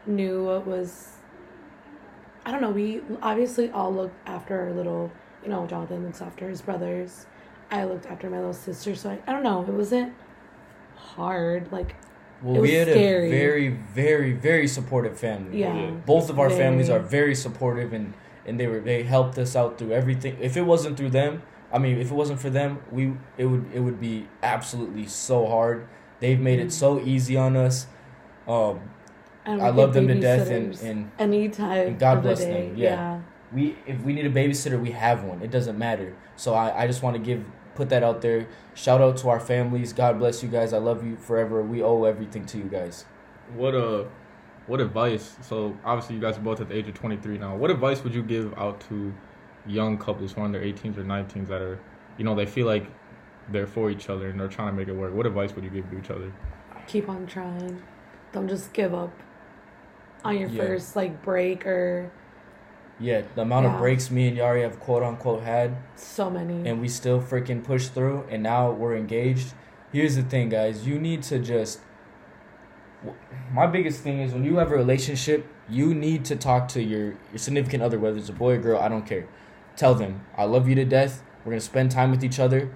knew 0.07 0.45
what 0.45 0.67
was. 0.67 1.17
I 2.45 2.51
don't 2.51 2.63
know. 2.63 2.71
We 2.71 3.03
obviously 3.23 3.71
all 3.71 3.93
looked 3.93 4.17
after 4.27 4.59
our 4.59 4.73
little. 4.73 5.11
You 5.43 5.51
know, 5.51 5.67
Jonathan 5.67 6.05
looks 6.05 6.21
after 6.21 6.49
his 6.49 6.61
brothers. 6.63 7.27
I 7.71 7.85
looked 7.85 8.07
after 8.07 8.29
my 8.29 8.39
little 8.39 8.53
sister. 8.53 8.95
So 8.95 9.11
I, 9.11 9.19
I 9.27 9.33
don't 9.33 9.43
know. 9.43 9.63
It 9.63 9.73
wasn't 9.73 10.15
hard. 10.99 11.71
Like 11.73 11.95
Well, 12.43 12.57
It 12.57 12.61
we 12.63 12.73
had 12.75 12.89
scary. 12.89 13.27
a 13.27 13.31
very, 13.31 13.69
very, 13.95 14.33
very 14.33 14.69
supportive 14.69 15.19
family. 15.19 15.61
yeah. 15.61 15.75
Yeah. 15.75 15.91
Both 16.07 16.31
of 16.31 16.39
our 16.39 16.51
families 16.51 16.89
are 16.91 17.01
very 17.01 17.35
supportive, 17.35 17.93
and 17.93 18.15
and 18.47 18.59
they 18.61 18.67
were 18.67 18.81
they 18.81 19.03
helped 19.03 19.37
us 19.39 19.55
out 19.57 19.79
through 19.79 19.93
everything. 19.93 20.37
If 20.41 20.57
it 20.57 20.63
wasn't 20.63 20.97
through 20.97 21.11
them, 21.11 21.43
I 21.73 21.79
mean, 21.79 21.99
if 21.99 22.11
it 22.11 22.15
wasn't 22.15 22.41
for 22.41 22.51
them, 22.51 22.79
we 22.93 23.13
it 23.37 23.47
would 23.47 23.65
it 23.75 23.81
would 23.81 24.01
be 24.01 24.27
absolutely 24.43 25.07
so 25.07 25.47
hard. 25.47 25.87
They've 26.21 26.41
made 26.41 26.59
it 26.61 26.73
so 26.73 27.01
easy 27.01 27.37
on 27.37 27.57
us. 27.57 27.87
Um, 28.47 28.81
And 29.45 29.63
I 29.63 29.71
love 29.71 29.93
them 29.95 30.09
to 30.09 30.15
death, 30.15 30.49
and 30.51 30.73
babysitters 30.75 30.83
and 30.91 31.11
any 31.19 31.49
time 31.49 31.87
and 31.89 31.99
God 31.99 32.19
of 32.19 32.23
the 32.23 32.29
bless 32.29 32.41
day. 32.41 32.69
them, 32.69 32.77
yeah. 32.77 33.21
we 33.53 33.77
if 33.87 34.03
we 34.05 34.13
need 34.13 34.27
a 34.27 34.31
babysitter, 34.41 34.79
we 34.81 34.91
have 34.93 35.25
one. 35.25 35.43
It 35.43 35.51
doesn't 35.51 35.79
matter. 35.79 36.15
So 36.37 36.55
I, 36.55 36.83
I 36.83 36.87
just 36.87 37.03
want 37.03 37.17
to 37.17 37.23
give 37.23 37.41
put 37.79 37.89
that 37.91 38.03
out 38.03 38.21
there. 38.23 38.49
Shout 38.75 39.01
out 39.01 39.17
to 39.19 39.29
our 39.29 39.39
families. 39.39 39.93
God 39.93 40.19
bless 40.19 40.43
you 40.43 40.49
guys. 40.49 40.73
I 40.73 40.79
love 40.79 41.07
you 41.07 41.17
forever. 41.17 41.63
We 41.63 41.81
owe 41.81 42.03
everything 42.05 42.45
to 42.47 42.59
you 42.59 42.65
guys. 42.65 43.05
What 43.55 43.75
uh, 43.77 44.05
what 44.67 44.81
advice? 44.81 45.37
So 45.43 45.77
obviously 45.85 46.17
you 46.17 46.21
guys 46.21 46.37
are 46.37 46.41
both 46.41 46.61
at 46.61 46.69
the 46.69 46.77
age 46.77 46.89
of 46.89 46.95
23 46.95 47.39
now. 47.39 47.55
What 47.57 47.71
advice 47.71 48.03
would 48.03 48.13
you 48.13 48.25
give 48.25 48.53
out 48.59 48.81
to 48.89 49.15
young 49.65 49.97
couples 49.97 50.33
who 50.33 50.43
are 50.43 50.47
in 50.47 50.53
their 50.53 50.63
18s 50.63 50.99
or 50.99 51.05
19s 51.05 51.47
that 51.47 51.63
are, 51.63 51.79
you 52.19 52.25
know, 52.25 52.35
they 52.35 52.47
feel 52.47 52.67
like 52.67 52.87
they're 53.51 53.67
for 53.69 53.91
each 53.91 54.11
other 54.11 54.29
and 54.29 54.39
they're 54.41 54.49
trying 54.49 54.69
to 54.73 54.77
make 54.77 54.89
it 54.89 54.93
work? 54.95 55.15
What 55.15 55.25
advice 55.25 55.55
would 55.55 55.63
you 55.63 55.71
give 55.71 55.89
to 55.91 55.99
each 55.99 56.11
other? 56.11 56.33
Keep 56.89 57.09
on 57.09 57.27
trying. 57.29 57.81
Don't 58.33 58.49
just 58.49 58.73
give 58.73 58.93
up 58.93 59.13
on 60.25 60.37
your 60.37 60.49
Yeah. 60.49 60.65
first 60.65 60.97
like 60.97 61.23
break 61.23 61.65
or 61.65 62.11
Yeah, 63.01 63.23
the 63.35 63.43
amount 63.43 63.67
of 63.67 63.79
breaks 63.79 64.11
me 64.11 64.29
and 64.29 64.37
Yari 64.37 64.63
have 64.63 64.81
quote 64.81 65.03
unquote 65.03 65.43
had, 65.43 65.77
so 65.95 66.29
many. 66.29 66.69
and 66.69 66.81
we 66.81 66.89
still 66.89 67.21
freaking 67.21 67.63
push 67.63 67.87
through, 67.87 68.25
and 68.29 68.43
now 68.43 68.71
we're 68.73 68.97
engaged. 68.97 69.55
Here's 69.93 70.17
the 70.17 70.23
thing, 70.23 70.49
guys. 70.49 70.87
You 70.87 70.99
need 70.99 71.23
to 71.25 71.39
just. 71.39 71.81
My 73.53 73.67
biggest 73.67 74.03
thing 74.03 74.21
is 74.21 74.33
when 74.33 74.45
you 74.45 74.57
have 74.57 74.73
a 74.73 74.77
relationship, 74.77 75.47
you 75.69 75.95
need 75.95 76.25
to 76.27 76.37
talk 76.37 76.67
to 76.69 76.83
your, 76.83 77.15
your 77.31 77.39
significant 77.39 77.83
other, 77.83 77.99
whether 77.99 78.17
it's 78.17 78.29
a 78.29 78.33
boy 78.33 78.55
or 78.55 78.59
girl, 78.59 78.81
I 78.81 78.89
don't 78.89 79.07
care. 79.07 79.29
Tell 79.77 79.95
them, 79.95 80.27
I 80.37 80.45
love 80.45 80.69
you 80.69 80.75
to 80.75 80.85
death. 80.85 81.23
We're 81.45 81.53
going 81.53 81.61
to 81.61 81.65
spend 81.65 81.93
time 81.93 82.11
with 82.11 82.25
each 82.25 82.41
other. 82.41 82.75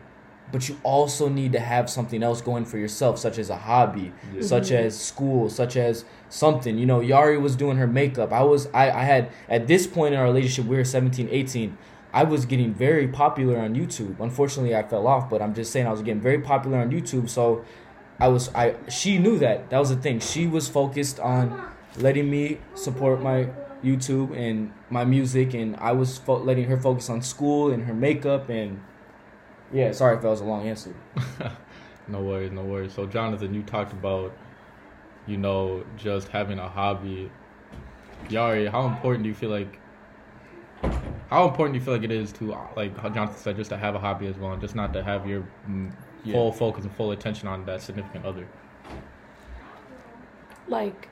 But 0.51 0.69
you 0.69 0.77
also 0.83 1.29
need 1.29 1.53
to 1.53 1.61
have 1.61 1.89
something 1.89 2.23
else 2.23 2.43
going 2.43 2.65
for 2.67 2.77
yourself, 2.77 3.19
such 3.19 3.39
as 3.39 3.49
a 3.49 3.57
hobby, 3.57 4.13
Yeah. 4.35 4.43
such 4.43 4.69
Mhm. 4.71 4.85
as 4.87 4.99
school, 4.99 5.49
such 5.49 5.77
as 5.77 6.05
something. 6.29 6.77
You 6.77 6.85
know, 6.87 7.01
Yari 7.01 7.41
was 7.41 7.57
doing 7.57 7.77
her 7.79 7.87
makeup. 7.87 8.33
I 8.33 8.43
was, 8.43 8.69
I, 8.75 8.91
I 8.91 9.05
had, 9.05 9.29
at 9.49 9.67
this 9.67 9.87
point 9.87 10.13
in 10.15 10.21
our 10.21 10.27
relationship, 10.27 10.67
we 10.67 10.77
were 10.77 10.85
17, 10.85 11.29
18. 11.31 11.79
I 12.13 12.25
was 12.25 12.45
getting 12.45 12.75
very 12.75 13.09
popular 13.09 13.59
on 13.59 13.75
YouTube. 13.75 14.17
Unfortunately, 14.21 14.77
I 14.77 14.83
fell 14.83 15.07
off, 15.07 15.31
but 15.31 15.41
I'm 15.41 15.55
just 15.55 15.73
saying 15.73 15.87
I 15.87 15.91
was 15.91 16.03
getting 16.03 16.21
very 16.21 16.39
popular 16.41 16.79
on 16.79 16.91
YouTube. 16.91 17.31
So 17.31 17.63
I 18.21 18.29
was, 18.29 18.51
I, 18.55 18.75
she 18.91 19.17
knew 19.19 19.39
that. 19.39 19.71
That 19.71 19.79
was 19.79 19.89
the 19.89 19.97
thing. 19.97 20.21
She 20.21 20.47
was 20.47 20.69
focused 20.69 21.19
on 21.21 21.59
letting 21.99 22.29
me 22.31 22.59
support 22.75 23.23
my 23.23 23.49
YouTube 23.83 24.37
and 24.37 24.71
my 24.91 25.05
music, 25.07 25.55
and 25.55 25.75
I 25.77 25.93
was 25.93 26.19
fo- 26.19 26.37
letting 26.43 26.67
her 26.67 26.77
focus 26.77 27.09
on 27.09 27.23
school 27.23 27.73
and 27.73 27.85
her 27.85 27.95
makeup. 27.95 28.51
And 28.51 28.81
yeah, 29.73 29.93
sorry 29.93 30.17
if 30.17 30.23
that 30.23 30.29
was 30.29 30.41
a 30.41 30.45
long 30.45 30.67
answer. 30.69 30.95
No 32.09 32.21
worries, 32.21 32.51
no 32.51 32.63
worries. 32.63 32.93
So 32.93 33.07
Jonathan, 33.07 33.55
you 33.55 33.63
talked 33.63 33.93
about, 33.93 34.33
you 35.27 35.37
know, 35.37 35.85
just 35.97 36.29
having 36.29 36.59
a 36.59 36.69
hobby. 36.69 37.31
Yari, 38.29 38.69
how 38.69 38.87
important 38.87 39.23
do 39.23 39.29
you 39.29 39.35
feel 39.35 39.51
like? 39.51 39.79
How 41.31 41.49
important 41.49 41.75
do 41.75 41.79
you 41.79 41.85
feel 41.85 41.95
like 41.95 42.03
it 42.03 42.11
is 42.11 42.33
to, 42.33 42.55
like 42.77 42.99
how 42.99 43.09
Jonathan 43.09 43.39
said, 43.39 43.57
just 43.57 43.71
to 43.71 43.77
have 43.77 43.95
a 43.95 43.99
hobby 44.01 44.27
as 44.27 44.37
well, 44.37 44.53
and 44.53 44.61
just 44.61 44.75
not 44.75 44.93
to 44.95 45.03
have 45.03 45.27
your 45.29 45.45
mm, 45.69 45.93
Yeah. 46.25 46.33
full 46.35 46.53
focus 46.53 46.85
and 46.85 46.93
full 46.95 47.13
attention 47.13 47.49
on 47.49 47.65
that 47.67 47.81
significant 47.81 48.27
other? 48.27 48.47
like, 50.69 51.09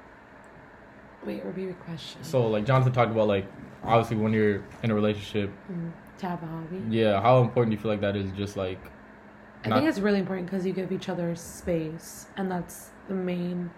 wait, 1.24 1.44
repeat 1.44 1.62
your 1.64 1.74
question. 1.74 2.22
So, 2.24 2.48
like 2.48 2.64
Jonathan 2.64 2.92
talked 2.92 3.12
about, 3.12 3.28
like 3.28 3.46
obviously 3.82 4.16
when 4.16 4.32
you're 4.32 4.62
in 4.82 4.90
a 4.90 4.94
relationship, 4.94 5.50
Mm, 5.70 5.90
to 6.18 6.26
have 6.28 6.42
a 6.42 6.46
hobby. 6.46 6.82
yeah, 6.90 7.20
how 7.20 7.40
important 7.40 7.70
do 7.72 7.76
you 7.76 7.82
feel 7.82 7.90
like 7.90 8.00
that 8.02 8.16
is? 8.16 8.30
Just 8.32 8.56
like, 8.56 8.78
I 9.64 9.70
think 9.70 9.88
it's 9.88 9.98
really 9.98 10.18
important 10.18 10.46
because 10.50 10.64
you 10.66 10.72
give 10.72 10.90
each 10.92 11.08
other 11.08 11.34
space, 11.36 12.26
and 12.36 12.50
that's 12.50 12.90
the 13.08 13.14
main 13.14 13.70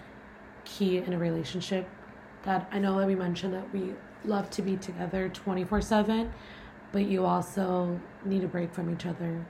key 0.64 0.98
in 0.98 1.12
a 1.12 1.18
relationship. 1.18 1.88
That 2.44 2.68
I 2.72 2.78
know 2.78 2.98
that 2.98 3.06
we 3.06 3.14
mentioned 3.14 3.54
that 3.54 3.72
we 3.72 3.94
love 4.24 4.50
to 4.50 4.62
be 4.62 4.76
together 4.76 5.28
twenty 5.28 5.64
four 5.64 5.80
seven, 5.80 6.32
but 6.92 7.06
you 7.06 7.24
also 7.24 8.00
need 8.24 8.42
a 8.44 8.48
break 8.48 8.72
from 8.74 8.90
each 8.92 9.06
other, 9.06 9.44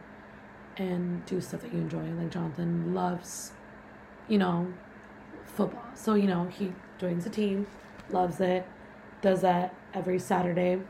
and 0.76 1.25
do 1.26 1.40
stuff 1.40 1.62
that 1.62 1.73
you 1.73 1.80
enjoy. 1.80 2.02
Like 2.18 2.30
Jonathan 2.30 2.94
loves, 2.94 3.52
you 4.28 4.38
know, 4.38 4.73
football. 5.44 5.82
So 5.94 6.14
you 6.14 6.26
know 6.26 6.47
he 6.47 6.73
joins 6.99 7.25
the 7.25 7.30
team, 7.30 7.66
loves 8.11 8.40
it, 8.40 8.66
does 9.23 9.40
that 9.42 9.75
every 9.94 10.18
Saturday. 10.18 10.80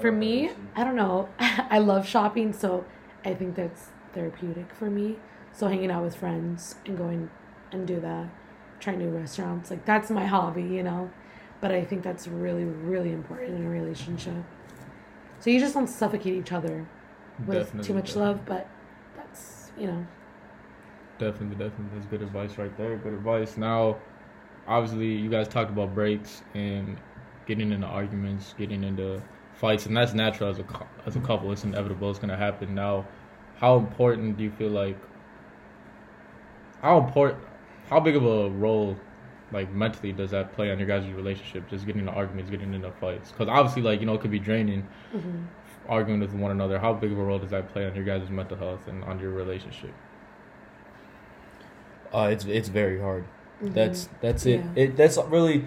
For 0.00 0.12
me, 0.12 0.50
I 0.76 0.84
don't 0.84 0.96
know. 0.96 1.28
I 1.38 1.78
love 1.78 2.06
shopping, 2.06 2.52
so 2.52 2.84
I 3.24 3.34
think 3.34 3.56
that's 3.56 3.88
therapeutic 4.14 4.72
for 4.74 4.88
me. 4.90 5.16
So 5.52 5.66
hanging 5.68 5.90
out 5.90 6.04
with 6.04 6.14
friends 6.16 6.76
and 6.86 6.96
going 6.96 7.30
and 7.72 7.86
do 7.86 8.00
that, 8.00 8.28
trying 8.78 8.98
new 8.98 9.10
restaurants, 9.10 9.70
like 9.70 9.84
that's 9.84 10.10
my 10.10 10.26
hobby, 10.26 10.62
you 10.62 10.82
know. 10.82 11.10
But 11.60 11.72
I 11.72 11.84
think 11.84 12.02
that's 12.02 12.26
really, 12.28 12.64
really 12.64 13.12
important 13.12 13.56
in 13.58 13.66
a 13.66 13.68
relationship. 13.70 14.44
So 15.40 15.50
you 15.50 15.60
just 15.60 15.74
don't 15.74 15.88
suffocate 15.88 16.34
each 16.34 16.52
other 16.52 16.86
with 17.46 17.72
Definitely, 17.72 17.82
too 17.82 17.94
much 17.94 18.14
definitely. 18.14 18.14
love, 18.14 18.46
but 18.46 18.68
that's 19.16 19.72
you 19.78 19.86
know. 19.88 20.06
Definitely, 21.18 21.56
definitely. 21.56 21.86
That's 21.94 22.06
good 22.06 22.22
advice 22.22 22.56
right 22.58 22.74
there. 22.76 22.96
Good 22.96 23.12
advice. 23.14 23.56
Now, 23.56 23.98
obviously, 24.66 25.08
you 25.08 25.28
guys 25.30 25.48
talked 25.48 25.70
about 25.70 25.94
breaks 25.94 26.42
and 26.54 26.98
getting 27.46 27.72
into 27.72 27.86
arguments, 27.86 28.54
getting 28.58 28.84
into 28.84 29.22
fights, 29.54 29.86
and 29.86 29.96
that's 29.96 30.14
natural 30.14 30.50
as 30.50 30.58
a 30.58 30.64
as 31.06 31.16
a 31.16 31.20
couple. 31.20 31.52
It's 31.52 31.64
inevitable. 31.64 32.10
It's 32.10 32.18
gonna 32.18 32.36
happen. 32.36 32.74
Now, 32.74 33.06
how 33.56 33.76
important 33.76 34.36
do 34.36 34.44
you 34.44 34.50
feel 34.50 34.70
like? 34.70 34.96
How 36.82 36.98
important? 36.98 37.42
How 37.88 38.00
big 38.00 38.16
of 38.16 38.24
a 38.24 38.50
role 38.50 38.96
like 39.52 39.70
mentally 39.72 40.12
does 40.12 40.30
that 40.30 40.52
play 40.54 40.70
on 40.70 40.78
your 40.78 40.86
guys' 40.86 41.10
relationship? 41.12 41.68
Just 41.68 41.86
getting 41.86 42.00
into 42.00 42.12
arguments, 42.12 42.50
getting 42.50 42.72
into 42.72 42.90
fights, 42.92 43.32
because 43.32 43.48
obviously 43.48 43.82
like 43.82 44.00
you 44.00 44.06
know 44.06 44.14
it 44.14 44.20
could 44.20 44.30
be 44.30 44.38
draining, 44.38 44.86
hmm 45.12 45.42
arguing 45.88 46.20
with 46.20 46.32
one 46.32 46.52
another. 46.52 46.78
How 46.78 46.94
big 46.94 47.10
of 47.12 47.18
a 47.18 47.24
role 47.24 47.38
does 47.38 47.50
that 47.50 47.72
play 47.72 47.84
on 47.86 47.94
your 47.94 48.04
guys' 48.04 48.30
mental 48.30 48.56
health 48.56 48.86
and 48.86 49.02
on 49.04 49.18
your 49.18 49.30
relationship? 49.30 49.92
Uh, 52.14 52.28
it's 52.32 52.44
it's 52.44 52.68
very 52.68 53.00
hard. 53.00 53.24
Mm-hmm. 53.62 53.74
That's 53.74 54.08
that's 54.20 54.46
it. 54.46 54.60
Yeah. 54.60 54.82
It 54.82 54.96
that's 54.96 55.18
really 55.28 55.66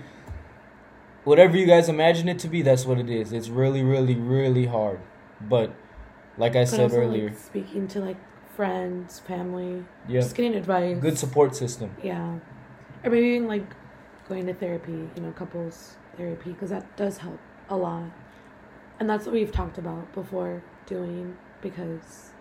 whatever 1.23 1.57
you 1.57 1.65
guys 1.65 1.89
imagine 1.89 2.27
it 2.29 2.39
to 2.39 2.47
be. 2.47 2.61
That's 2.61 2.85
what 2.85 2.99
it 2.99 3.09
is. 3.09 3.33
It's 3.33 3.49
really, 3.49 3.83
really, 3.83 4.15
really 4.15 4.65
hard. 4.65 4.99
But 5.41 5.73
like 6.37 6.55
I 6.55 6.61
But 6.61 6.67
said 6.69 6.79
also, 6.81 6.97
earlier, 6.97 7.29
like, 7.29 7.37
speaking 7.37 7.87
to 7.89 7.99
like 7.99 8.17
friends, 8.55 9.19
family, 9.19 9.85
yeah, 10.07 10.21
just 10.21 10.35
getting 10.35 10.55
advice. 10.55 10.97
good 10.99 11.17
support 11.17 11.55
system. 11.55 11.95
Yeah, 12.03 12.39
or 13.03 13.09
maybe 13.09 13.27
even 13.27 13.47
like 13.47 13.65
going 14.27 14.45
to 14.47 14.53
therapy. 14.53 15.09
You 15.15 15.21
know, 15.21 15.31
couples 15.31 15.95
therapy 16.17 16.51
because 16.51 16.69
that 16.69 16.95
does 16.97 17.17
help 17.17 17.39
a 17.69 17.77
lot, 17.77 18.11
and 18.99 19.09
that's 19.09 19.25
what 19.25 19.33
we've 19.33 19.51
talked 19.51 19.77
about 19.77 20.13
before 20.13 20.63
doing 20.85 21.37
because 21.61 22.31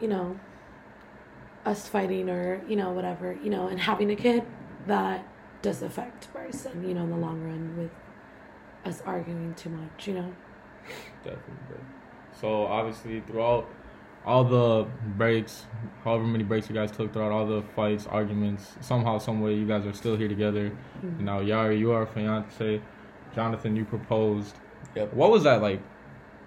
you 0.00 0.08
know 0.08 0.38
us 1.64 1.86
fighting 1.88 2.28
or 2.28 2.62
you 2.68 2.76
know 2.76 2.90
whatever 2.90 3.36
you 3.42 3.50
know 3.50 3.68
and 3.68 3.80
having 3.80 4.10
a 4.10 4.16
kid 4.16 4.42
that 4.86 5.26
does 5.62 5.82
affect 5.82 6.32
Bryson. 6.32 6.86
You 6.86 6.94
know, 6.94 7.04
in 7.04 7.10
the 7.10 7.16
long 7.16 7.42
run 7.42 7.76
with 7.76 7.90
us 8.84 9.02
arguing 9.04 9.54
too 9.54 9.70
much. 9.70 10.06
You 10.06 10.14
know. 10.14 10.34
Definitely. 11.24 11.84
So 12.40 12.64
obviously 12.66 13.20
throughout 13.20 13.68
all 14.24 14.44
the 14.44 14.86
breaks, 15.16 15.66
however 16.04 16.24
many 16.24 16.44
breaks 16.44 16.68
you 16.68 16.74
guys 16.74 16.90
took 16.90 17.12
throughout 17.12 17.32
all 17.32 17.46
the 17.46 17.62
fights, 17.74 18.06
arguments, 18.06 18.74
somehow, 18.80 19.18
some 19.18 19.40
way, 19.40 19.54
you 19.54 19.66
guys 19.66 19.86
are 19.86 19.92
still 19.92 20.16
here 20.16 20.28
together. 20.28 20.72
Mhm. 21.02 21.20
Now, 21.20 21.40
Yari, 21.40 21.78
you 21.78 21.92
are 21.92 22.02
a 22.02 22.06
fiance. 22.06 22.80
Jonathan, 23.34 23.76
you 23.76 23.84
proposed. 23.84 24.56
Yep. 24.94 25.14
What 25.14 25.30
was 25.30 25.44
that 25.44 25.62
like? 25.62 25.80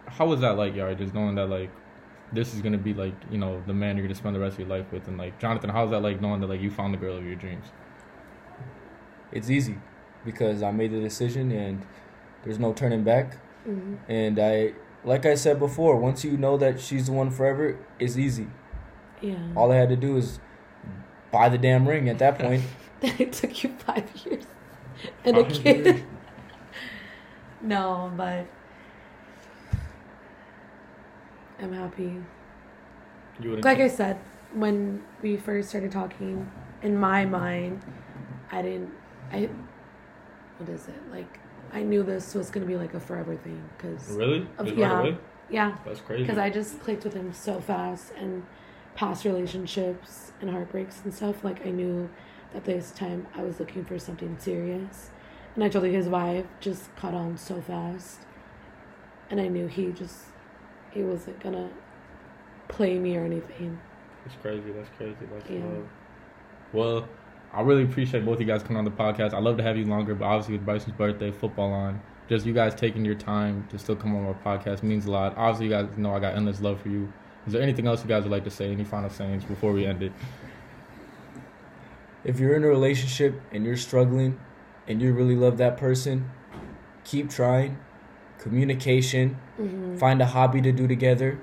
How 0.08 0.28
was 0.28 0.42
that 0.42 0.58
like, 0.58 0.74
Yari? 0.74 0.98
Just 0.98 1.14
knowing 1.14 1.36
that 1.36 1.50
like 1.50 1.70
this 2.32 2.54
is 2.54 2.62
gonna 2.62 2.78
be 2.78 2.94
like 2.94 3.14
you 3.32 3.38
know 3.38 3.62
the 3.68 3.74
man 3.74 3.96
you're 3.96 4.06
gonna 4.06 4.16
spend 4.16 4.36
the 4.36 4.40
rest 4.40 4.54
of 4.54 4.60
your 4.60 4.70
life 4.70 4.92
with, 4.92 5.08
and 5.08 5.18
like 5.18 5.40
Jonathan, 5.40 5.70
how's 5.70 5.92
that 5.92 6.02
like 6.02 6.20
knowing 6.22 6.42
that 6.42 6.48
like 6.48 6.62
you 6.62 6.70
found 6.70 6.94
the 6.94 6.98
girl 6.98 7.16
of 7.18 7.26
your 7.26 7.36
dreams? 7.36 7.66
It's 9.34 9.50
easy 9.50 9.78
because 10.24 10.64
I 10.64 10.72
made 10.72 10.92
the 10.92 11.02
decision 11.02 11.52
and 11.52 11.86
there's 12.44 12.60
no 12.60 12.72
turning 12.74 13.04
back. 13.04 13.38
Mhm. 13.68 13.98
And 14.08 14.40
I, 14.40 14.74
like 15.04 15.26
I 15.26 15.36
said 15.36 15.60
before, 15.60 15.98
once 15.98 16.24
you 16.24 16.38
know 16.38 16.56
that 16.58 16.80
she's 16.80 17.08
the 17.08 17.12
one 17.14 17.30
forever, 17.32 17.78
it's 18.00 18.18
easy. 18.18 18.48
Yeah. 19.22 19.36
All 19.56 19.72
I 19.72 19.76
had 19.76 19.90
to 19.90 19.96
do 19.98 20.16
is 20.18 20.40
buy 21.32 21.50
the 21.50 21.58
damn 21.58 21.88
ring 21.88 22.08
at 22.10 22.20
that 22.20 22.40
point. 22.40 22.64
it 23.02 23.34
took 23.34 23.64
you 23.64 23.70
five 23.72 24.06
years 24.26 24.46
and 25.26 25.38
a 25.38 25.44
kid. 25.44 25.86
years. 25.86 26.02
no, 27.62 28.12
but 28.16 28.46
I'm 31.60 31.74
happy. 31.74 32.22
You 33.42 33.58
Like 33.58 33.80
I 33.80 33.88
said, 33.88 34.18
when 34.54 35.02
we 35.22 35.38
first 35.38 35.70
started 35.70 35.92
talking, 35.92 36.50
in 36.82 36.98
my 36.98 37.26
mind, 37.26 37.82
I 38.52 38.62
didn't. 38.62 38.92
I. 39.32 39.50
What 40.58 40.70
is 40.70 40.88
it 40.88 41.12
like? 41.12 41.40
I 41.72 41.82
knew 41.82 42.04
this 42.04 42.36
was 42.36 42.50
gonna 42.52 42.66
be 42.68 42.78
like 42.78 42.94
a 42.94 43.00
forever 43.00 43.36
thing 43.36 43.64
because 43.78 44.10
really 44.12 44.48
Of- 44.58 44.68
Just 44.68 44.78
yeah. 44.78 44.94
right 44.94 45.20
yeah, 45.50 45.76
That's 45.86 46.02
crazy. 46.02 46.24
because 46.24 46.38
I 46.38 46.50
just 46.50 46.80
clicked 46.80 47.04
with 47.04 47.14
him 47.14 47.34
so 47.34 47.60
fast 47.60 48.14
and 48.18 48.46
past 48.96 49.26
relationships 49.26 50.32
and 50.40 50.50
heartbreaks 50.50 51.02
and 51.04 51.14
stuff. 51.14 51.44
Like 51.44 51.66
I 51.66 51.72
knew 51.72 52.10
that 52.54 52.64
this 52.66 52.92
time 52.92 53.28
I 53.36 53.42
was 53.44 53.60
looking 53.60 53.84
for 53.86 53.98
something 54.00 54.38
serious, 54.40 55.10
and 55.56 55.64
I 55.64 55.70
told 55.70 55.86
you 55.86 55.92
his 55.92 56.08
wife 56.08 56.46
just 56.60 56.96
caught 56.96 57.14
on 57.14 57.38
so 57.38 57.60
fast, 57.62 58.20
and 59.30 59.40
I 59.42 59.48
knew 59.48 59.68
he 59.68 59.92
just 59.92 60.26
he 60.92 61.02
wasn't 61.04 61.40
gonna 61.40 61.70
play 62.68 62.98
me 63.00 63.18
or 63.18 63.26
anything. 63.26 63.80
That's 64.26 64.38
crazy. 64.42 64.72
That's 64.72 64.90
crazy. 64.98 65.16
That's 65.32 65.50
Yeah. 65.50 65.66
love. 65.66 65.88
Well, 66.72 67.08
I 67.54 67.62
really 67.62 67.84
appreciate 67.84 68.26
both 68.26 68.36
of 68.36 68.42
you 68.42 68.48
guys 68.48 68.64
coming 68.64 68.78
on 68.78 68.86
the 68.86 68.92
podcast. 68.92 69.34
I'd 69.34 69.44
love 69.44 69.58
to 69.58 69.64
have 69.64 69.78
you 69.78 69.86
longer, 69.86 70.16
but 70.16 70.26
obviously 70.26 70.56
with 70.58 70.66
Bryson's 70.66 70.96
birthday, 70.96 71.32
football 71.32 71.72
on, 71.72 72.02
just 72.28 72.46
you 72.46 72.54
guys 72.54 72.74
taking 72.74 73.06
your 73.06 73.16
time 73.16 73.68
to 73.70 73.78
still 73.78 73.96
come 73.96 74.16
on 74.16 74.26
our 74.26 74.34
podcast 74.34 74.82
means 74.82 75.06
a 75.06 75.12
lot. 75.12 75.38
Obviously, 75.38 75.66
you 75.66 75.72
guys 75.72 75.98
know 75.98 76.14
I 76.16 76.20
got 76.20 76.36
endless 76.36 76.62
love 76.62 76.82
for 76.82 76.90
you. 76.90 77.12
Is 77.46 77.54
there 77.54 77.62
anything 77.62 77.86
else 77.86 78.02
you 78.02 78.08
guys 78.08 78.24
would 78.24 78.32
like 78.32 78.46
to 78.46 78.50
say? 78.50 78.72
Any 78.72 78.84
final 78.84 79.10
sayings 79.10 79.44
before 79.44 79.72
we 79.74 79.86
end 79.86 80.02
it? 80.04 80.12
if 82.24 82.40
you're 82.40 82.56
in 82.56 82.64
a 82.64 82.68
relationship 82.68 83.42
and 83.52 83.66
you're 83.66 83.76
struggling 83.76 84.40
and 84.88 85.02
you 85.02 85.12
really 85.12 85.36
love 85.36 85.58
that 85.58 85.76
person, 85.78 86.32
keep 87.04 87.30
trying. 87.30 87.78
Communication, 88.40 89.38
Mm-hmm. 89.60 89.98
find 89.98 90.20
a 90.22 90.26
hobby 90.26 90.62
to 90.62 90.72
do 90.72 90.88
together. 90.88 91.38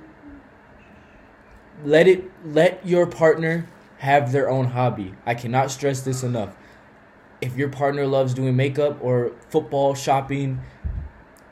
Let 1.84 2.08
it 2.08 2.28
let 2.44 2.84
your 2.84 3.06
partner 3.06 3.66
have 4.00 4.32
their 4.32 4.48
own 4.48 4.66
hobby. 4.66 5.14
I 5.26 5.34
cannot 5.34 5.70
stress 5.70 6.00
this 6.00 6.22
enough. 6.22 6.56
If 7.40 7.56
your 7.56 7.68
partner 7.68 8.06
loves 8.06 8.32
doing 8.34 8.56
makeup 8.56 8.98
or 9.02 9.32
football, 9.48 9.94
shopping, 9.94 10.60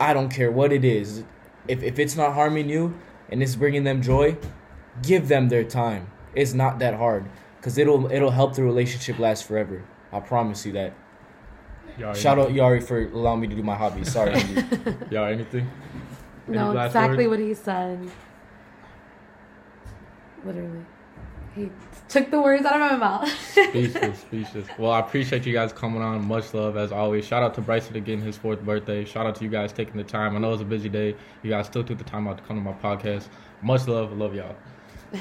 I 0.01 0.13
don't 0.15 0.31
care 0.31 0.51
what 0.51 0.73
it 0.73 0.85
is. 0.85 1.25
If 1.67 1.83
if 1.83 1.99
it's 1.99 2.17
not 2.17 2.33
harming 2.35 2.69
you 2.71 2.99
and 3.31 3.43
it's 3.43 3.55
bringing 3.57 3.85
them 3.85 4.01
joy, 4.01 4.37
give 5.03 5.29
them 5.29 5.49
their 5.51 5.65
time. 5.65 6.11
It's 6.35 6.55
not 6.55 6.79
that 6.79 6.95
hard 6.95 7.27
cuz 7.61 7.77
it'll 7.77 8.11
it'll 8.11 8.31
help 8.31 8.55
the 8.55 8.63
relationship 8.63 9.19
last 9.19 9.45
forever. 9.45 9.83
I 10.13 10.21
promise 10.21 10.65
you 10.65 10.73
that. 10.73 10.95
Y'all, 11.99 12.15
Shout 12.15 12.39
out 12.39 12.49
Yari 12.51 12.83
for 12.83 13.03
allowing 13.03 13.41
me 13.41 13.49
to 13.49 13.55
do 13.57 13.63
my 13.63 13.75
hobby. 13.75 14.05
Sorry. 14.05 14.33
Andy. 14.33 14.63
Y'all, 15.11 15.25
anything? 15.27 15.69
Any 16.47 16.57
No, 16.57 16.71
exactly 16.79 17.27
words? 17.27 17.41
what 17.43 17.47
he 17.49 17.55
said. 17.55 18.09
Literally, 20.45 20.85
he 21.59 21.71
took 22.09 22.31
the 22.31 22.41
words 22.41 22.65
out 22.65 22.81
of 22.81 22.93
my 22.93 22.97
mouth. 22.97 23.29
Speechless, 23.53 24.21
speechless. 24.21 24.67
Well, 24.79 24.93
I 24.93 25.01
appreciate 25.01 25.45
you 25.45 25.53
guys 25.53 25.73
coming 25.73 26.01
on. 26.01 26.25
Much 26.27 26.55
love 26.55 26.77
as 26.77 26.93
always. 26.93 27.27
Shout 27.27 27.43
out 27.43 27.55
to 27.55 27.61
Bryson 27.61 27.97
again, 27.97 28.21
his 28.21 28.37
fourth 28.37 28.63
birthday. 28.63 29.05
Shout 29.05 29.27
out 29.27 29.35
to 29.37 29.45
you 29.45 29.51
guys 29.51 29.73
taking 29.73 29.97
the 29.97 30.05
time. 30.05 30.37
I 30.37 30.39
know 30.39 30.53
it's 30.53 30.63
a 30.63 30.65
busy 30.65 30.89
day. 30.89 31.17
You 31.43 31.51
guys 31.51 31.67
still 31.67 31.85
took 31.85 31.99
the 31.99 32.05
time 32.05 32.29
out 32.29 32.39
to 32.39 32.45
come 32.45 32.57
to 32.57 32.63
my 32.63 32.73
podcast. 32.73 33.29
Much 33.63 33.87
love. 33.89 34.17
Love 34.17 34.35
y'all. 34.35 34.57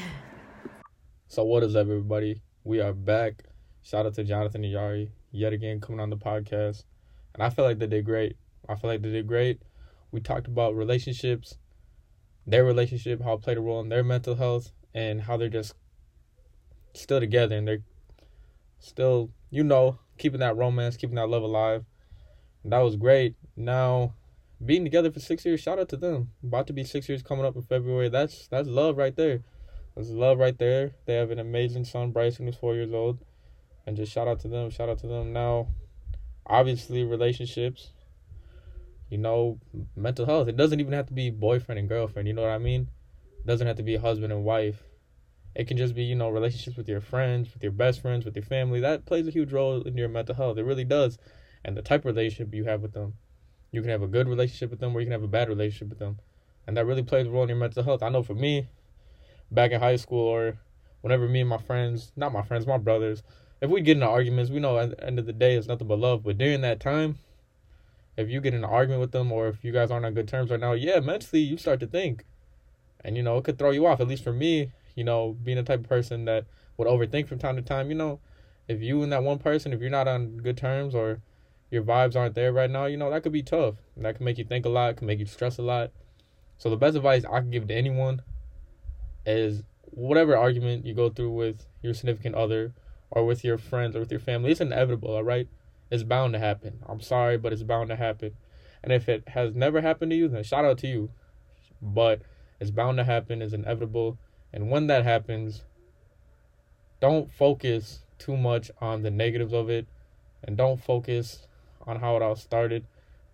so 1.28 1.43
what 1.43 1.63
is 1.63 1.76
up, 1.76 1.88
everybody? 1.88 2.41
We 2.63 2.82
are 2.82 2.93
back. 2.93 3.43
Shout 3.82 4.06
out 4.06 4.13
to 4.15 4.23
Jonathan 4.23 4.63
and 4.63 4.73
Yari 4.73 5.10
yet 5.32 5.54
again 5.54 5.80
coming 5.80 6.00
on 6.00 6.10
the 6.10 6.17
podcast, 6.17 6.84
and 7.34 7.43
I 7.43 7.50
feel 7.50 7.65
like 7.65 7.80
they 7.80 7.88
did 7.88 8.06
great. 8.06 8.38
I 8.67 8.76
feel 8.76 8.89
like 8.89 9.02
they 9.02 9.12
did 9.12 9.28
great. 9.28 9.62
We 10.12 10.19
talked 10.19 10.47
about 10.47 10.76
relationships, 10.76 11.58
their 12.45 12.63
relationship, 12.65 13.21
how 13.23 13.34
it 13.34 13.41
played 13.41 13.58
a 13.58 13.62
role 13.62 13.80
in 13.82 13.89
their 13.89 14.04
mental 14.04 14.36
health, 14.36 14.71
and 14.93 15.21
how 15.21 15.38
they're 15.38 15.50
just 15.50 15.73
still 16.93 17.19
together 17.19 17.56
and 17.56 17.67
they're 17.67 17.84
still, 18.80 19.32
you 19.50 19.63
know, 19.63 20.00
keeping 20.17 20.39
that 20.39 20.58
romance, 20.58 20.97
keeping 20.97 21.15
that 21.15 21.30
love 21.30 21.43
alive. 21.43 21.86
And 22.63 22.73
that 22.73 22.80
was 22.80 22.95
great. 22.95 23.36
Now, 23.56 24.13
being 24.63 24.84
together 24.84 25.12
for 25.12 25.19
six 25.19 25.45
years, 25.45 25.60
shout 25.60 25.80
out 25.80 25.89
to 25.89 25.97
them. 25.97 26.32
About 26.43 26.67
to 26.67 26.73
be 26.73 26.84
six 26.84 27.08
years 27.08 27.21
coming 27.21 27.45
up 27.45 27.56
in 27.56 27.62
February. 27.62 28.10
That's 28.10 28.47
that's 28.47 28.67
love 28.67 28.97
right 28.97 29.15
there. 29.15 29.41
That's 29.95 30.10
love 30.10 30.38
right 30.38 30.58
there. 30.58 30.91
They 31.06 31.15
have 31.15 31.32
an 31.32 31.39
amazing 31.39 31.86
son, 31.86 32.12
Bryson, 32.12 32.45
who's 32.45 32.56
four 32.56 32.76
years 32.76 32.93
old. 32.93 33.19
And 33.86 33.95
just 33.95 34.12
shout 34.12 34.28
out 34.28 34.39
to 34.41 34.47
them. 34.47 34.69
Shout 34.69 34.89
out 34.89 35.00
to 35.00 35.08
them. 35.08 35.32
Now, 35.32 35.67
obviously, 36.45 37.04
relationships. 37.04 37.91
You 39.10 39.17
know, 39.17 39.60
mental 39.95 40.26
health. 40.26 40.50
It 40.50 40.58
doesn't 40.58 40.80
even 40.80 40.93
have 40.93 41.08
to 41.08 41.13
be 41.13 41.30
boyfriend 41.30 41.80
and 41.80 41.88
girlfriend. 41.88 42.28
You 42.28 42.34
know 42.34 42.41
what 42.41 42.52
I 42.52 42.58
mean? 42.58 42.89
It 43.39 43.47
doesn't 43.47 43.65
have 43.65 43.78
to 43.78 43.84
be 43.84 43.95
husband 43.95 44.34
and 44.34 44.43
wife. 44.43 44.84
It 45.58 45.67
can 45.67 45.76
just 45.76 45.96
be, 45.96 46.04
you 46.04 46.13
know, 46.13 46.30
relationships 46.30 46.78
with 46.78 46.88
your 46.88 47.02
friends, 47.02 47.52
with 47.52 47.63
your 47.63 47.72
best 47.72 48.00
friends, 48.00 48.26
with 48.26 48.36
your 48.36 48.46
family. 48.46 48.80
That 48.80 49.08
plays 49.08 49.28
a 49.28 49.32
huge 49.32 49.52
role 49.52 49.82
in 49.82 49.98
your 49.98 50.08
mental 50.08 50.36
health. 50.36 50.60
It 50.60 50.63
really 50.63 50.84
does. 50.84 51.17
And 51.65 51.76
the 51.76 51.82
type 51.82 52.02
of 52.02 52.06
relationship 52.15 52.54
you 52.54 52.65
have 52.65 52.84
with 52.84 52.93
them. 52.93 53.15
You 53.72 53.82
can 53.82 53.89
have 53.89 54.04
a 54.04 54.08
good 54.08 54.30
relationship 54.30 54.70
with 54.70 54.80
them 54.80 54.96
or 54.96 55.00
you 55.00 55.08
can 55.08 55.13
have 55.13 55.24
a 55.24 55.28
bad 55.28 55.50
relationship 55.50 55.89
with 55.89 55.98
them. 55.98 56.20
And 56.67 56.78
that 56.78 56.86
really 56.86 57.02
plays 57.02 57.26
a 57.26 57.32
role 57.32 57.41
in 57.41 57.50
your 57.50 57.58
mental 57.58 57.82
health. 57.82 58.04
I 58.04 58.10
know 58.10 58.22
for 58.22 58.36
me, 58.36 58.67
back 59.50 59.72
in 59.72 59.80
high 59.80 59.96
school 59.96 60.20
or 60.20 60.60
whenever 61.02 61.28
me 61.28 61.41
and 61.41 61.50
my 61.50 61.58
friends, 61.58 62.12
not 62.15 62.32
my 62.32 62.43
friends, 62.43 62.67
my 62.67 62.78
brothers, 62.78 63.24
if 63.60 63.72
we 63.72 63.82
get 63.82 63.98
into 63.98 64.08
arguments, 64.08 64.52
we 64.52 64.60
know 64.60 64.78
at 64.78 64.91
the 64.91 65.04
end 65.04 65.17
of 65.17 65.26
the 65.26 65.34
day 65.34 65.56
it's 65.56 65.67
nothing 65.67 65.88
but 65.88 65.98
love. 65.98 66.24
But 66.24 66.38
during 66.38 66.62
that 66.62 66.80
time, 66.80 67.17
if 68.15 68.30
you 68.30 68.41
get 68.41 68.54
in 68.54 68.63
an 68.63 68.70
argument 68.70 69.02
with 69.02 69.12
them 69.12 69.32
or 69.32 69.48
if 69.48 69.63
you 69.63 69.72
guys 69.72 69.89
aren't 69.89 70.06
on 70.06 70.13
good 70.13 70.28
terms 70.28 70.52
right 70.52 70.60
now, 70.60 70.74
yeah, 70.74 71.00
mentally 71.00 71.41
you 71.41 71.58
start 71.58 71.80
to 71.80 71.88
think. 71.88 72.26
And 73.04 73.17
you 73.17 73.24
know, 73.24 73.38
it 73.38 73.43
could 73.43 73.58
throw 73.58 73.72
you 73.72 73.88
off. 73.88 74.00
At 74.00 74.08
least 74.08 74.24
for 74.24 74.34
me, 74.34 74.72
you 74.97 75.03
know, 75.03 75.38
being 75.43 75.57
the 75.57 75.63
type 75.63 75.81
of 75.81 75.88
person 75.88 76.25
that 76.25 76.45
would 76.75 76.88
overthink 76.88 77.27
from 77.27 77.38
time 77.38 77.55
to 77.55 77.62
time, 77.62 77.89
you 77.89 77.95
know, 77.95 78.19
if 78.67 78.81
you 78.81 79.03
and 79.03 79.12
that 79.13 79.23
one 79.23 79.38
person, 79.38 79.71
if 79.71 79.79
you're 79.79 79.89
not 79.91 80.07
on 80.07 80.38
good 80.38 80.57
terms 80.57 80.95
or 80.95 81.21
your 81.69 81.83
vibes 81.83 82.15
aren't 82.15 82.33
there 82.33 82.51
right 82.51 82.69
now, 82.69 82.86
you 82.86 82.97
know, 82.97 83.12
that 83.12 83.21
could 83.21 83.31
be 83.31 83.43
tough. 83.43 83.75
That 83.95 84.15
can 84.15 84.25
make 84.25 84.39
you 84.39 84.43
think 84.43 84.65
a 84.65 84.69
lot, 84.69 84.97
can 84.97 85.05
make 85.05 85.19
you 85.19 85.27
stress 85.27 85.60
a 85.60 85.62
lot. 85.62 85.91
So 86.57 86.69
the 86.69 86.77
best 86.77 86.95
advice 86.97 87.23
I 87.25 87.39
can 87.39 87.51
give 87.51 87.67
to 87.67 87.75
anyone 87.75 88.23
is 89.23 89.62
whatever 89.83 90.36
argument 90.36 90.86
you 90.86 90.95
go 90.95 91.10
through 91.10 91.31
with 91.31 91.67
your 91.83 91.93
significant 91.93 92.33
other 92.33 92.73
or 93.12 93.23
with 93.23 93.43
your 93.43 93.60
friends 93.60 93.95
or 93.95 93.99
with 93.99 94.12
your 94.12 94.19
family. 94.19 94.51
It's 94.51 94.62
inevitable, 94.62 95.13
all 95.13 95.23
right? 95.23 95.47
It's 95.91 96.03
bound 96.03 96.33
to 96.33 96.39
happen. 96.39 96.79
I'm 96.89 97.01
sorry, 97.01 97.38
but 97.38 97.53
it's 97.53 97.63
bound 97.63 97.89
to 97.89 97.95
happen. 97.95 98.36
And 98.83 98.91
if 98.91 99.07
it 99.07 99.29
has 99.29 99.53
never 99.53 99.81
happened 99.81 100.12
to 100.12 100.17
you, 100.17 100.27
then 100.27 100.43
shout 100.43 100.65
out 100.65 100.79
to 100.79 100.88
you. 100.88 101.12
But 101.81 102.21
it's 102.60 102.71
bound 102.71 102.97
to 102.97 103.03
happen, 103.03 103.41
it's 103.41 103.53
inevitable. 103.53 104.17
And 104.53 104.69
when 104.69 104.88
that 104.88 105.03
happens, 105.03 105.63
don't 106.99 107.31
focus 107.31 107.99
too 108.17 108.38
much 108.38 108.71
on 108.81 109.03
the 109.03 109.12
negatives 109.12 109.53
of 109.53 109.69
it 109.69 109.86
and 110.43 110.57
don't 110.57 110.81
focus 110.83 111.47
on 111.86 111.99
how 111.99 112.15
it 112.15 112.21
all 112.21 112.36
started. 112.36 112.86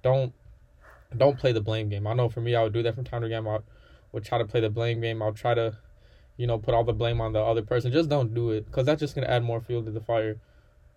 Don't 0.02 0.34
don't 1.16 1.38
play 1.38 1.52
the 1.52 1.62
blame 1.62 1.90
game. 1.90 2.08
I 2.08 2.14
know 2.14 2.30
for 2.30 2.42
me 2.42 2.56
I 2.56 2.64
would 2.64 2.74
do 2.74 2.84
that 2.84 2.96
from 2.96 3.04
time 3.04 3.22
to 3.22 3.30
time. 3.30 3.48
I 3.48 3.60
would 4.12 4.26
try 4.26 4.38
to 4.38 4.46
play 4.46 4.62
the 4.62 4.70
blame 4.70 5.02
game. 5.02 5.22
I'll 5.22 5.34
try 5.34 5.54
to, 5.54 5.78
you 6.38 6.48
know, 6.48 6.58
put 6.58 6.74
all 6.74 6.84
the 6.84 6.94
blame 6.94 7.22
on 7.22 7.34
the 7.34 7.40
other 7.40 7.62
person. 7.62 7.92
Just 7.92 8.10
don't 8.10 8.34
do 8.34 8.52
it 8.52 8.66
because 8.66 8.86
that's 8.86 9.00
just 9.00 9.16
gonna 9.16 9.28
add 9.28 9.44
more 9.44 9.62
fuel 9.62 9.84
to 9.84 9.92
the 9.92 10.02
fire. 10.02 10.38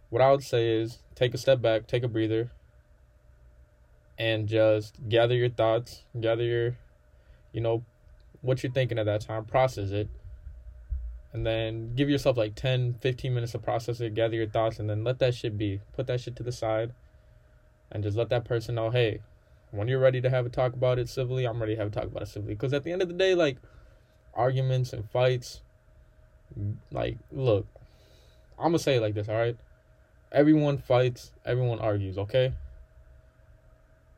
What 0.09 0.22
I 0.22 0.31
would 0.31 0.42
say 0.42 0.68
is 0.68 0.98
take 1.14 1.35
a 1.35 1.38
step 1.38 1.61
back, 1.61 1.87
take 1.87 2.02
a 2.02 2.09
breather, 2.09 2.50
and 4.18 4.48
just 4.48 5.09
gather 5.09 5.35
your 5.35 5.50
thoughts, 5.50 6.05
gather 6.18 6.44
your, 6.44 6.76
you 7.52 7.61
know, 7.61 7.85
what 8.47 8.63
you're 8.63 8.73
thinking 8.73 8.99
at 8.99 9.07
that 9.07 9.21
time, 9.21 9.45
process 9.45 9.91
it, 9.91 10.09
and 11.33 11.45
then 11.45 11.95
give 11.95 12.09
yourself 12.09 12.37
like 12.37 12.55
10, 12.55 12.95
15 13.01 13.35
minutes 13.35 13.53
to 13.53 13.59
process 13.59 14.01
it, 14.01 14.15
gather 14.15 14.37
your 14.37 14.47
thoughts, 14.47 14.79
and 14.79 14.89
then 14.89 15.05
let 15.05 15.19
that 15.19 15.35
shit 15.35 15.59
be. 15.59 15.81
Put 15.95 16.07
that 16.07 16.21
shit 16.21 16.37
to 16.37 16.43
the 16.43 16.53
side, 16.53 16.93
and 17.93 18.03
just 18.03 18.17
let 18.17 18.31
that 18.31 18.45
person 18.45 18.77
know, 18.77 18.91
hey, 18.91 19.21
when 19.73 19.89
you're 19.89 20.01
ready 20.01 20.21
to 20.21 20.31
have 20.31 20.47
a 20.47 20.49
talk 20.49 20.73
about 20.73 20.99
it 20.99 21.09
civilly, 21.09 21.45
I'm 21.45 21.61
ready 21.61 21.75
to 21.75 21.81
have 21.81 21.89
a 21.89 21.95
talk 21.95 22.05
about 22.05 22.23
it 22.23 22.29
civilly. 22.29 22.55
Because 22.55 22.73
at 22.73 22.85
the 22.85 22.93
end 22.93 23.03
of 23.03 23.09
the 23.09 23.15
day, 23.15 23.35
like, 23.35 23.59
arguments 24.33 24.93
and 24.93 25.11
fights, 25.11 25.61
like, 26.91 27.19
look, 27.33 27.67
I'm 28.59 28.67
gonna 28.67 28.79
say 28.79 28.97
it 28.97 29.03
like 29.03 29.15
this, 29.15 29.29
all 29.29 29.35
right? 29.35 29.57
Everyone 30.33 30.79
fights, 30.79 31.33
everyone 31.45 31.81
argues, 31.81 32.17
okay? 32.17 32.53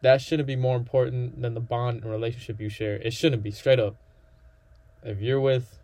That 0.02 0.20
shouldn't 0.20 0.46
be 0.46 0.56
more 0.56 0.76
important 0.76 1.42
than 1.42 1.54
the 1.54 1.60
bond 1.60 2.02
and 2.02 2.10
relationship 2.10 2.60
you 2.60 2.68
share. 2.68 2.96
It 2.96 3.12
shouldn't 3.12 3.42
be, 3.42 3.50
straight 3.50 3.80
up. 3.80 3.96
If 5.02 5.20
you're 5.20 5.40
with 5.40 5.78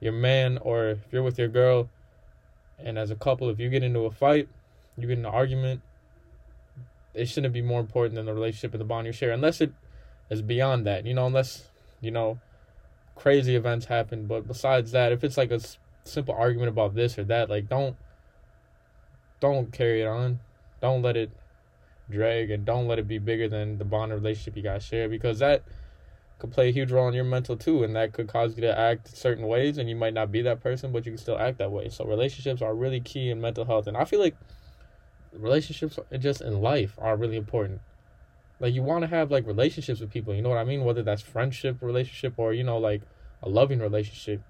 your 0.00 0.12
man 0.12 0.58
or 0.58 0.90
if 0.90 0.98
you're 1.10 1.22
with 1.22 1.38
your 1.38 1.48
girl 1.48 1.88
and 2.78 2.98
as 2.98 3.10
a 3.10 3.16
couple, 3.16 3.48
if 3.48 3.58
you 3.58 3.68
get 3.68 3.82
into 3.82 4.00
a 4.00 4.10
fight, 4.10 4.48
you 4.96 5.08
get 5.08 5.18
in 5.18 5.24
an 5.24 5.32
argument, 5.32 5.82
it 7.14 7.26
shouldn't 7.26 7.54
be 7.54 7.62
more 7.62 7.80
important 7.80 8.14
than 8.14 8.26
the 8.26 8.34
relationship 8.34 8.72
and 8.72 8.80
the 8.80 8.84
bond 8.84 9.06
you 9.06 9.12
share, 9.12 9.32
unless 9.32 9.60
it 9.60 9.72
is 10.30 10.42
beyond 10.42 10.86
that, 10.86 11.06
you 11.06 11.14
know, 11.14 11.26
unless, 11.26 11.64
you 12.00 12.10
know, 12.10 12.38
crazy 13.16 13.56
events 13.56 13.86
happen. 13.86 14.26
But 14.26 14.46
besides 14.46 14.92
that, 14.92 15.12
if 15.12 15.24
it's 15.24 15.36
like 15.36 15.50
a 15.50 15.60
simple 16.04 16.34
argument 16.34 16.68
about 16.68 16.94
this 16.94 17.18
or 17.18 17.24
that, 17.24 17.50
like, 17.50 17.68
don't, 17.68 17.96
don't 19.40 19.72
carry 19.72 20.02
it 20.02 20.06
on. 20.06 20.40
Don't 20.80 21.02
let 21.02 21.16
it 21.16 21.30
drag 22.10 22.50
and 22.50 22.64
don't 22.64 22.86
let 22.86 22.98
it 22.98 23.06
be 23.06 23.18
bigger 23.18 23.48
than 23.48 23.78
the 23.78 23.84
bond 23.84 24.12
relationship 24.12 24.56
you 24.56 24.62
guys 24.62 24.84
share 24.84 25.08
because 25.08 25.40
that 25.40 25.62
could 26.38 26.52
play 26.52 26.68
a 26.68 26.72
huge 26.72 26.92
role 26.92 27.08
in 27.08 27.14
your 27.14 27.24
mental 27.24 27.56
too 27.56 27.82
and 27.82 27.96
that 27.96 28.12
could 28.12 28.28
cause 28.28 28.54
you 28.56 28.62
to 28.62 28.78
act 28.78 29.16
certain 29.16 29.46
ways 29.46 29.78
and 29.78 29.88
you 29.88 29.96
might 29.96 30.14
not 30.14 30.30
be 30.30 30.42
that 30.42 30.60
person 30.60 30.92
but 30.92 31.04
you 31.04 31.12
can 31.12 31.18
still 31.18 31.38
act 31.38 31.58
that 31.58 31.70
way. 31.70 31.88
So 31.88 32.04
relationships 32.04 32.62
are 32.62 32.74
really 32.74 33.00
key 33.00 33.30
in 33.30 33.40
mental 33.40 33.64
health 33.64 33.86
and 33.86 33.96
i 33.96 34.04
feel 34.04 34.20
like 34.20 34.36
relationships 35.32 35.98
just 36.18 36.40
in 36.40 36.60
life 36.60 36.94
are 36.98 37.16
really 37.16 37.36
important. 37.36 37.80
Like 38.60 38.74
you 38.74 38.82
want 38.82 39.02
to 39.02 39.08
have 39.08 39.30
like 39.30 39.46
relationships 39.46 40.00
with 40.00 40.10
people 40.10 40.34
you 40.34 40.42
know 40.42 40.48
what 40.48 40.58
i 40.58 40.64
mean? 40.64 40.84
Whether 40.84 41.02
that's 41.02 41.22
friendship 41.22 41.78
relationship 41.80 42.34
or 42.36 42.52
you 42.52 42.64
know 42.64 42.78
like 42.78 43.02
a 43.42 43.48
loving 43.48 43.80
relationship 43.80 44.42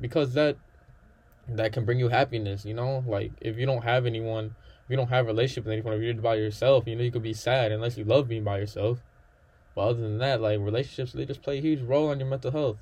because 0.00 0.34
that 0.34 0.56
that 1.48 1.72
can 1.72 1.84
bring 1.84 1.98
you 1.98 2.08
happiness 2.08 2.64
you 2.64 2.74
know? 2.74 3.04
Like 3.06 3.32
if 3.40 3.58
you 3.58 3.66
don't 3.66 3.84
have 3.84 4.06
anyone 4.06 4.54
if 4.84 4.90
you 4.90 4.96
don't 4.96 5.08
have 5.08 5.24
a 5.24 5.28
relationship 5.28 5.64
with 5.64 5.72
anyone, 5.72 5.94
if 5.94 6.02
you're 6.02 6.14
by 6.14 6.34
yourself, 6.34 6.86
you 6.86 6.94
know, 6.94 7.02
you 7.02 7.10
could 7.10 7.22
be 7.22 7.32
sad 7.32 7.72
unless 7.72 7.96
you 7.96 8.04
love 8.04 8.28
being 8.28 8.44
by 8.44 8.58
yourself. 8.58 9.02
But 9.74 9.82
other 9.82 10.00
than 10.00 10.18
that, 10.18 10.40
like 10.40 10.60
relationships, 10.60 11.12
just 11.12 11.42
play 11.42 11.58
a 11.58 11.62
huge 11.62 11.82
role 11.82 12.08
on 12.08 12.20
your 12.20 12.28
mental 12.28 12.50
health. 12.50 12.78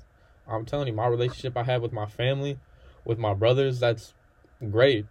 I'm 0.47 0.65
telling 0.65 0.87
you, 0.87 0.93
my 0.93 1.07
relationship 1.07 1.57
I 1.57 1.63
have 1.63 1.81
with 1.81 1.93
my 1.93 2.05
family, 2.05 2.59
with 3.05 3.17
my 3.17 3.33
brothers, 3.33 3.79
that's 3.79 4.13
great. 4.69 5.05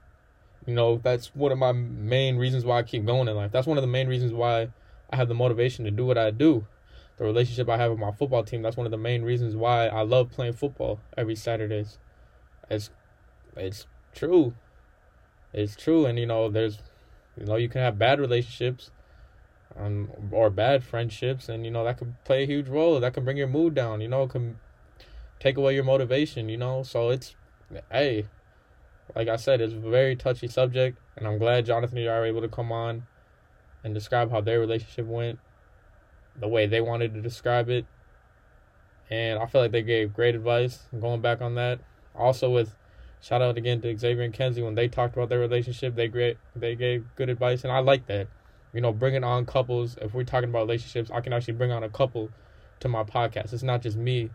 You 0.67 0.75
know, 0.75 1.01
that's 1.03 1.35
one 1.35 1.51
of 1.51 1.59
my 1.59 1.73
main 1.73 2.37
reasons 2.37 2.65
why 2.65 2.79
I 2.79 2.83
keep 2.83 3.05
going 3.05 3.29
in 3.29 3.35
life. 3.35 3.51
That's 3.51 3.67
one 3.67 3.79
of 3.79 3.83
the 3.83 3.89
main 3.89 4.09
reasons 4.09 4.33
why 4.33 4.69
I 5.11 5.17
have 5.17 5.29
the 5.29 5.35
motivation 5.35 5.85
to 5.85 5.91
do 5.91 6.07
what 6.07 6.19
I 6.19 6.31
do. 6.31 6.67
The 7.17 7.25
relationship 7.25 7.69
I 7.69 7.77
have 7.79 7.91
with 7.91 8.01
my 8.01 8.13
football 8.13 8.45
team, 8.45 8.63
that's 8.63 8.77
one 8.77 8.87
of 8.87 8.91
the 8.91 8.97
main 8.99 9.23
reasons 9.23 9.57
why 9.57 9.89
I 9.89 10.03
love 10.03 10.31
playing 10.31 10.55
football 10.55 11.01
every 11.17 11.35
Saturdays. 11.35 11.99
It's 12.71 12.91
it's 13.57 13.87
true. 14.15 14.55
It's 15.53 15.77
true 15.77 16.07
and 16.07 16.19
you 16.19 16.27
know, 16.27 16.49
there's 16.49 16.79
you 17.37 17.47
know, 17.47 17.57
you 17.57 17.69
can 17.69 17.81
have 17.81 17.99
bad 17.99 18.21
relationships 18.21 18.91
um, 19.77 20.11
or 20.31 20.51
bad 20.51 20.85
friendships 20.85 21.49
and 21.49 21.65
you 21.65 21.71
know 21.71 21.85
that 21.85 21.99
could 21.99 22.15
play 22.25 22.43
a 22.43 22.47
huge 22.47 22.69
role. 22.69 23.01
That 23.01 23.15
can 23.15 23.25
bring 23.25 23.37
your 23.37 23.49
mood 23.49 23.75
down 23.75 24.01
you 24.01 24.09
know 24.09 24.27
can 24.27 24.59
take 25.41 25.57
away 25.57 25.75
your 25.75 25.85
motivation 25.85 26.49
you 26.49 26.57
know? 26.57 26.83
So 26.83 27.11
it's 27.11 27.35
hey 27.91 28.27
like 29.15 29.29
i 29.29 29.37
said 29.37 29.61
it's 29.61 29.75
a 29.75 29.79
very 29.79 30.17
touchy 30.17 30.49
subject 30.49 30.99
and 31.17 31.27
i'm 31.27 31.39
glad 31.39 31.67
jonathan 31.67 31.99
and 31.99 32.07
yari 32.07 32.29
able 32.29 32.41
to 32.41 32.49
come 32.49 32.73
on 32.73 33.07
and 33.85 33.95
describe 33.95 34.31
how 34.31 34.41
their 34.41 34.61
relationship 34.61 35.07
went 35.07 35.39
the 36.39 36.49
way 36.49 36.67
they 36.67 36.81
wanted 36.81 37.13
to 37.15 37.21
describe 37.21 37.69
it 37.69 37.85
and 39.11 39.39
i 39.39 39.47
feel 39.47 39.61
like 39.61 39.73
they 39.73 39.83
gave 39.83 40.15
great 40.15 40.35
advice 40.35 40.81
going 41.01 41.21
back 41.21 41.41
on 41.41 41.55
that. 41.55 41.81
Also 42.15 42.51
with 42.51 42.75
shout 43.21 43.43
out 43.43 43.57
again 43.57 43.81
to 43.81 43.99
xavier 43.99 44.25
and 44.25 44.35
kenzie 44.35 44.63
when 44.63 44.75
they 44.75 44.89
talked 44.89 45.17
about 45.17 45.29
their 45.29 45.39
relationship 45.39 45.95
they 45.95 46.09
great 46.09 46.37
they 46.57 46.75
gave 46.75 47.05
good 47.17 47.29
advice 47.29 47.65
and 47.65 47.73
i 47.73 47.79
like 47.79 48.07
that 48.07 48.27
you 48.73 48.81
know, 48.81 48.93
bringing 48.93 49.25
on 49.25 49.47
couples. 49.47 49.97
If 50.01 50.15
we're 50.15 50.25
talking 50.25 50.51
about 50.51 50.61
relationships, 50.61 51.11
I 51.13 51.21
can 51.21 51.33
actually 51.33 51.55
bring 51.55 51.71
on 51.73 51.83
a 51.85 51.89
couple 51.89 52.31
to 52.81 52.89
my 52.89 53.05
podcast. 53.05 53.53
It's 53.53 53.63
not 53.63 53.83
just 53.83 53.97
me 53.97 54.31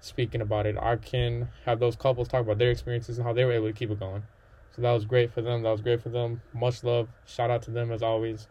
speaking 0.00 0.40
about 0.40 0.66
it. 0.66 0.76
I 0.78 0.96
can 0.96 1.48
have 1.64 1.80
those 1.80 1.96
couples 1.96 2.28
talk 2.28 2.42
about 2.42 2.58
their 2.58 2.70
experiences 2.70 3.18
and 3.18 3.26
how 3.26 3.32
they 3.32 3.44
were 3.44 3.52
able 3.52 3.68
to 3.68 3.72
keep 3.72 3.90
it 3.90 3.98
going. 3.98 4.22
So 4.74 4.82
that 4.82 4.92
was 4.92 5.04
great 5.04 5.32
for 5.32 5.42
them. 5.42 5.62
That 5.62 5.70
was 5.70 5.80
great 5.80 6.02
for 6.02 6.08
them. 6.08 6.42
Much 6.52 6.84
love. 6.84 7.08
Shout 7.26 7.50
out 7.50 7.62
to 7.62 7.70
them 7.70 7.90
as 7.90 8.02
always. 8.02 8.46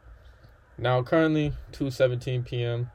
Now 0.78 1.02
currently 1.04 1.54
2:17 1.72 2.46
p.m. 2.46 2.92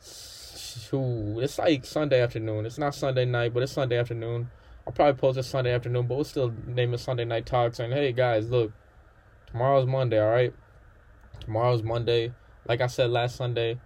It's 0.00 1.58
like 1.58 1.84
Sunday 1.84 2.20
afternoon. 2.20 2.66
It's 2.66 2.78
not 2.78 2.94
Sunday 2.94 3.24
night, 3.24 3.54
but 3.54 3.62
it's 3.62 3.72
Sunday 3.72 3.98
afternoon. 3.98 4.50
I'll 4.86 4.92
probably 4.92 5.18
post 5.18 5.38
it 5.38 5.44
Sunday 5.44 5.72
afternoon, 5.72 6.06
but 6.06 6.16
we'll 6.16 6.24
still 6.24 6.52
name 6.66 6.92
it 6.94 6.98
Sunday 6.98 7.24
Night 7.24 7.46
Talk 7.46 7.74
saying, 7.74 7.92
hey 7.92 8.12
guys, 8.12 8.50
look, 8.50 8.70
tomorrow's 9.46 9.86
Monday, 9.86 10.22
all 10.22 10.30
right? 10.30 10.52
Tomorrow's 11.44 11.82
Monday. 11.82 12.32
Like 12.66 12.80
I 12.80 12.86
said 12.86 13.10
last 13.10 13.36
Sunday, 13.36 13.78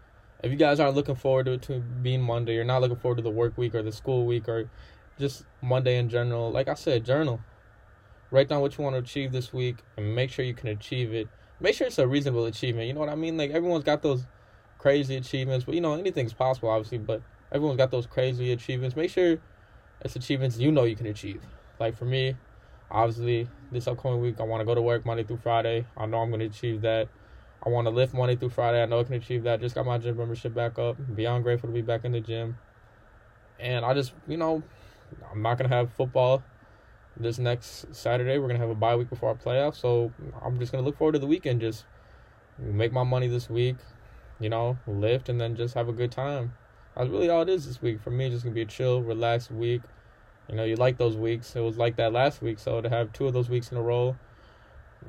if 0.42 0.50
you 0.50 0.56
guys 0.56 0.78
aren't 0.78 0.94
looking 0.94 1.16
forward 1.16 1.46
to 1.46 1.58
to 1.58 1.80
being 1.80 2.22
Monday, 2.22 2.54
you're 2.54 2.64
not 2.64 2.80
looking 2.80 2.96
forward 2.96 3.16
to 3.16 3.22
the 3.22 3.30
work 3.30 3.58
week 3.58 3.74
or 3.74 3.82
the 3.82 3.92
school 3.92 4.24
week 4.24 4.48
or 4.48 4.70
just 5.18 5.44
Monday 5.60 5.98
in 5.98 6.08
general, 6.08 6.50
like 6.50 6.68
I 6.68 6.74
said, 6.74 7.04
journal. 7.04 7.40
Write 8.30 8.48
down 8.48 8.60
what 8.60 8.76
you 8.76 8.84
want 8.84 8.94
to 8.94 9.00
achieve 9.00 9.32
this 9.32 9.52
week 9.52 9.78
and 9.96 10.14
make 10.14 10.30
sure 10.30 10.44
you 10.44 10.54
can 10.54 10.68
achieve 10.68 11.12
it. 11.12 11.28
Make 11.60 11.74
sure 11.74 11.86
it's 11.88 11.98
a 11.98 12.06
reasonable 12.06 12.44
achievement. 12.44 12.86
You 12.86 12.92
know 12.92 13.00
what 13.00 13.08
I 13.08 13.16
mean? 13.16 13.36
Like 13.36 13.50
everyone's 13.50 13.84
got 13.84 14.02
those 14.02 14.26
crazy 14.78 15.16
achievements, 15.16 15.64
but 15.64 15.74
you 15.74 15.80
know, 15.80 15.94
anything's 15.94 16.32
possible 16.32 16.68
obviously, 16.68 16.98
but 16.98 17.22
everyone's 17.50 17.78
got 17.78 17.90
those 17.90 18.06
crazy 18.06 18.52
achievements. 18.52 18.94
Make 18.94 19.10
sure 19.10 19.38
it's 20.02 20.14
achievements 20.14 20.58
you 20.58 20.70
know 20.70 20.84
you 20.84 20.94
can 20.94 21.06
achieve. 21.06 21.42
Like 21.80 21.96
for 21.96 22.04
me, 22.04 22.36
obviously, 22.90 23.48
this 23.72 23.88
upcoming 23.88 24.20
week 24.20 24.36
I 24.38 24.44
want 24.44 24.60
to 24.60 24.64
go 24.64 24.74
to 24.74 24.82
work 24.82 25.04
Monday 25.04 25.24
through 25.24 25.38
Friday. 25.38 25.84
I 25.96 26.06
know 26.06 26.18
I'm 26.18 26.30
going 26.30 26.40
to 26.40 26.46
achieve 26.46 26.82
that. 26.82 27.08
I 27.64 27.70
want 27.70 27.86
to 27.86 27.90
lift 27.90 28.14
Monday 28.14 28.36
through 28.36 28.50
Friday. 28.50 28.82
I 28.82 28.86
know 28.86 29.00
I 29.00 29.04
can 29.04 29.14
achieve 29.14 29.42
that. 29.44 29.60
Just 29.60 29.74
got 29.74 29.84
my 29.84 29.98
gym 29.98 30.16
membership 30.16 30.54
back 30.54 30.78
up. 30.78 30.96
Beyond 31.14 31.44
grateful 31.44 31.68
to 31.68 31.72
be 31.72 31.82
back 31.82 32.04
in 32.04 32.12
the 32.12 32.20
gym. 32.20 32.56
And 33.58 33.84
I 33.84 33.94
just, 33.94 34.12
you 34.28 34.36
know, 34.36 34.62
I'm 35.32 35.42
not 35.42 35.58
going 35.58 35.68
to 35.68 35.74
have 35.74 35.92
football 35.92 36.42
this 37.16 37.38
next 37.38 37.94
Saturday. 37.94 38.38
We're 38.38 38.46
going 38.46 38.60
to 38.60 38.66
have 38.66 38.70
a 38.70 38.74
bye 38.74 38.94
week 38.94 39.10
before 39.10 39.30
our 39.30 39.34
playoffs. 39.34 39.76
So 39.76 40.12
I'm 40.42 40.58
just 40.58 40.70
going 40.70 40.82
to 40.82 40.86
look 40.86 40.96
forward 40.96 41.12
to 41.12 41.18
the 41.18 41.26
weekend. 41.26 41.60
Just 41.60 41.84
make 42.58 42.92
my 42.92 43.02
money 43.02 43.26
this 43.26 43.50
week, 43.50 43.76
you 44.38 44.48
know, 44.48 44.78
lift, 44.86 45.28
and 45.28 45.40
then 45.40 45.56
just 45.56 45.74
have 45.74 45.88
a 45.88 45.92
good 45.92 46.12
time. 46.12 46.54
That's 46.96 47.10
really 47.10 47.28
all 47.28 47.42
it 47.42 47.48
is 47.48 47.66
this 47.66 47.82
week. 47.82 48.00
For 48.00 48.10
me, 48.10 48.30
just 48.30 48.44
going 48.44 48.52
to 48.52 48.54
be 48.54 48.62
a 48.62 48.66
chill, 48.66 49.02
relaxed 49.02 49.50
week. 49.50 49.82
You 50.48 50.56
know, 50.56 50.64
you 50.64 50.76
like 50.76 50.96
those 50.96 51.16
weeks. 51.16 51.54
It 51.56 51.60
was 51.60 51.76
like 51.76 51.96
that 51.96 52.12
last 52.12 52.40
week. 52.40 52.58
So 52.58 52.80
to 52.80 52.88
have 52.88 53.12
two 53.12 53.26
of 53.26 53.34
those 53.34 53.48
weeks 53.48 53.70
in 53.70 53.78
a 53.78 53.82
row, 53.82 54.16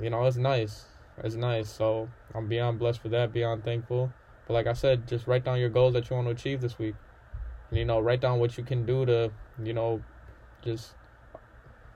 you 0.00 0.10
know, 0.10 0.24
it's 0.26 0.36
nice. 0.36 0.84
It's 1.18 1.34
nice. 1.34 1.68
So 1.68 2.08
I'm 2.34 2.48
beyond 2.48 2.78
blessed 2.78 3.00
for 3.00 3.08
that, 3.10 3.32
beyond 3.32 3.64
thankful. 3.64 4.12
But 4.46 4.54
like 4.54 4.66
I 4.66 4.72
said, 4.72 5.06
just 5.06 5.26
write 5.26 5.44
down 5.44 5.58
your 5.58 5.68
goals 5.68 5.92
that 5.94 6.08
you 6.08 6.16
want 6.16 6.28
to 6.28 6.32
achieve 6.32 6.60
this 6.60 6.78
week. 6.78 6.94
And, 7.70 7.78
you 7.78 7.84
know, 7.84 8.00
write 8.00 8.20
down 8.20 8.38
what 8.38 8.56
you 8.58 8.64
can 8.64 8.84
do 8.84 9.06
to, 9.06 9.30
you 9.62 9.72
know, 9.72 10.02
just 10.62 10.94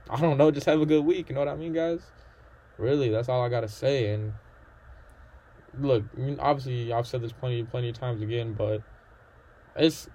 I 0.08 0.20
don't 0.20 0.36
know, 0.36 0.50
just 0.50 0.66
have 0.66 0.80
a 0.80 0.86
good 0.86 1.04
week. 1.04 1.28
You 1.28 1.34
know 1.34 1.40
what 1.40 1.48
I 1.48 1.56
mean, 1.56 1.72
guys? 1.72 2.00
Really, 2.76 3.08
that's 3.08 3.28
all 3.28 3.42
I 3.42 3.48
gotta 3.48 3.68
say. 3.68 4.12
And 4.12 4.34
look, 5.80 6.04
I 6.16 6.20
mean, 6.20 6.38
obviously, 6.40 6.92
I've 6.92 7.06
said 7.06 7.22
this 7.22 7.32
plenty, 7.32 7.62
plenty 7.64 7.88
of 7.88 7.98
times 7.98 8.20
again, 8.22 8.52
but 8.52 8.82
it's 9.76 10.08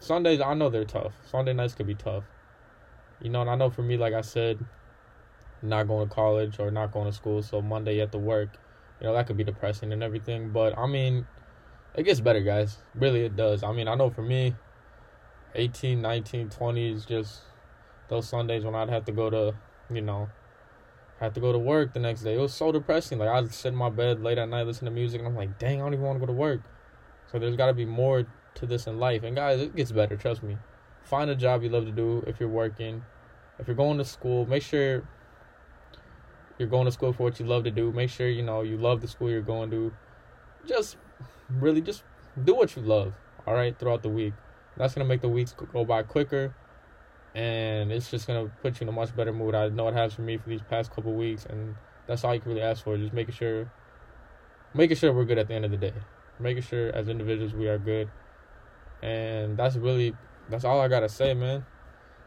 Sundays. 0.00 0.40
I 0.40 0.54
know 0.54 0.70
they're 0.70 0.84
tough. 0.84 1.12
Sunday 1.30 1.52
nights 1.52 1.74
could 1.74 1.86
be 1.86 1.94
tough. 1.94 2.24
You 3.20 3.30
know, 3.30 3.42
and 3.42 3.50
I 3.50 3.54
know 3.54 3.70
for 3.70 3.82
me, 3.82 3.96
like 3.96 4.14
I 4.14 4.22
said, 4.22 4.64
not 5.62 5.88
going 5.88 6.08
to 6.08 6.14
college 6.14 6.58
or 6.58 6.70
not 6.70 6.92
going 6.92 7.06
to 7.06 7.12
school. 7.12 7.42
So 7.42 7.60
Monday 7.60 7.94
you 7.94 8.00
have 8.00 8.10
to 8.12 8.18
work. 8.18 8.50
You 9.00 9.06
know, 9.06 9.14
that 9.14 9.26
could 9.26 9.36
be 9.36 9.44
depressing 9.44 9.92
and 9.92 10.02
everything. 10.02 10.50
But 10.50 10.76
I 10.78 10.86
mean, 10.86 11.26
it 11.94 12.04
gets 12.04 12.20
better, 12.20 12.40
guys. 12.40 12.78
Really, 12.94 13.24
it 13.24 13.36
does. 13.36 13.62
I 13.62 13.72
mean, 13.72 13.88
I 13.88 13.94
know 13.94 14.10
for 14.10 14.22
me, 14.22 14.54
18, 15.54 16.00
19, 16.00 16.50
20 16.50 16.92
is 16.92 17.04
just 17.04 17.40
those 18.08 18.28
Sundays 18.28 18.64
when 18.64 18.74
I'd 18.74 18.88
have 18.90 19.04
to 19.06 19.12
go 19.12 19.30
to, 19.30 19.54
you 19.92 20.00
know, 20.00 20.28
have 21.20 21.34
to 21.34 21.40
go 21.40 21.52
to 21.52 21.58
work 21.58 21.92
the 21.92 22.00
next 22.00 22.22
day. 22.22 22.34
It 22.34 22.40
was 22.40 22.54
so 22.54 22.72
depressing. 22.72 23.18
Like, 23.18 23.28
I'd 23.28 23.52
sit 23.52 23.68
in 23.68 23.76
my 23.76 23.90
bed 23.90 24.22
late 24.22 24.38
at 24.38 24.48
night, 24.48 24.66
listen 24.66 24.86
to 24.86 24.90
music, 24.90 25.20
and 25.20 25.28
I'm 25.28 25.36
like, 25.36 25.58
dang, 25.58 25.80
I 25.80 25.84
don't 25.84 25.94
even 25.94 26.04
want 26.04 26.16
to 26.16 26.20
go 26.20 26.26
to 26.26 26.36
work. 26.36 26.60
So 27.30 27.38
there's 27.38 27.56
got 27.56 27.66
to 27.66 27.74
be 27.74 27.84
more 27.84 28.26
to 28.54 28.66
this 28.66 28.86
in 28.86 28.98
life. 28.98 29.22
And 29.22 29.36
guys, 29.36 29.60
it 29.60 29.76
gets 29.76 29.92
better, 29.92 30.16
trust 30.16 30.42
me. 30.42 30.56
Find 31.02 31.30
a 31.30 31.34
job 31.34 31.62
you 31.62 31.68
love 31.68 31.86
to 31.86 31.92
do 31.92 32.24
if 32.26 32.40
you're 32.40 32.48
working. 32.48 33.04
If 33.58 33.66
you're 33.66 33.76
going 33.76 33.98
to 33.98 34.04
school, 34.04 34.46
make 34.46 34.62
sure 34.62 35.06
you're 36.60 36.68
going 36.68 36.84
to 36.84 36.92
school 36.92 37.12
for 37.12 37.24
what 37.24 37.40
you 37.40 37.46
love 37.46 37.64
to 37.64 37.70
do. 37.70 37.90
Make 37.90 38.10
sure 38.10 38.28
you 38.28 38.42
know 38.42 38.62
you 38.62 38.76
love 38.76 39.00
the 39.00 39.08
school 39.08 39.30
you're 39.30 39.40
going 39.40 39.70
to. 39.70 39.92
Just 40.66 40.96
really 41.48 41.80
just 41.80 42.04
do 42.44 42.54
what 42.54 42.76
you 42.76 42.82
love, 42.82 43.14
all 43.46 43.54
right, 43.54 43.76
throughout 43.76 44.02
the 44.02 44.08
week. 44.08 44.34
That's 44.76 44.94
going 44.94 45.04
to 45.04 45.08
make 45.08 45.22
the 45.22 45.28
weeks 45.28 45.54
go 45.72 45.84
by 45.84 46.02
quicker 46.02 46.54
and 47.34 47.92
it's 47.92 48.10
just 48.10 48.26
going 48.26 48.44
to 48.44 48.52
put 48.56 48.80
you 48.80 48.84
in 48.84 48.88
a 48.88 48.92
much 48.92 49.14
better 49.14 49.32
mood. 49.32 49.54
I 49.54 49.68
know 49.68 49.88
it 49.88 49.94
has 49.94 50.14
for 50.14 50.22
me 50.22 50.36
for 50.36 50.48
these 50.48 50.62
past 50.62 50.90
couple 50.90 51.12
weeks 51.12 51.46
and 51.46 51.74
that's 52.06 52.24
all 52.24 52.34
you 52.34 52.40
can 52.40 52.50
really 52.50 52.62
ask 52.62 52.82
for, 52.82 52.96
just 52.96 53.12
making 53.12 53.34
sure 53.34 53.70
making 54.74 54.96
sure 54.96 55.12
we're 55.12 55.24
good 55.24 55.38
at 55.38 55.48
the 55.48 55.54
end 55.54 55.64
of 55.64 55.70
the 55.70 55.76
day. 55.76 55.92
Making 56.38 56.62
sure 56.62 56.90
as 56.94 57.08
individuals 57.08 57.52
we 57.52 57.68
are 57.68 57.78
good. 57.78 58.10
And 59.02 59.56
that's 59.56 59.76
really 59.76 60.14
that's 60.48 60.64
all 60.64 60.80
I 60.80 60.88
got 60.88 61.00
to 61.00 61.08
say, 61.08 61.34
man. 61.34 61.64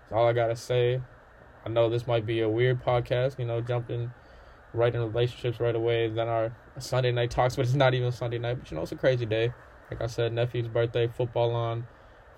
That's 0.10 0.18
all 0.18 0.28
I 0.28 0.34
got 0.34 0.48
to 0.48 0.56
say. 0.56 1.02
I 1.66 1.70
know 1.70 1.90
this 1.90 2.08
might 2.08 2.26
be 2.26 2.42
a 2.42 2.50
weird 2.50 2.84
podcast, 2.84 3.40
you 3.40 3.46
know, 3.46 3.62
jumping 3.62 4.12
right 4.74 4.94
in 4.94 5.02
relationships 5.02 5.60
right 5.60 5.76
away. 5.76 6.10
Then 6.10 6.28
our 6.28 6.56
Sunday 6.80 7.12
night 7.12 7.32
talks, 7.32 7.56
but 7.58 7.66
it's 7.66 7.74
not 7.74 7.94
even 7.94 8.12
Sunday 8.12 8.40
night. 8.40 8.60
But 8.60 8.72
you 8.72 8.78
know, 8.78 8.84
it's 8.84 8.92
a 8.92 8.98
crazy 8.98 9.26
day. 9.26 9.54
Like 9.92 10.02
I 10.02 10.08
said, 10.08 10.34
nephew's 10.34 10.68
birthday, 10.68 11.08
football 11.08 11.54
on, 11.54 11.86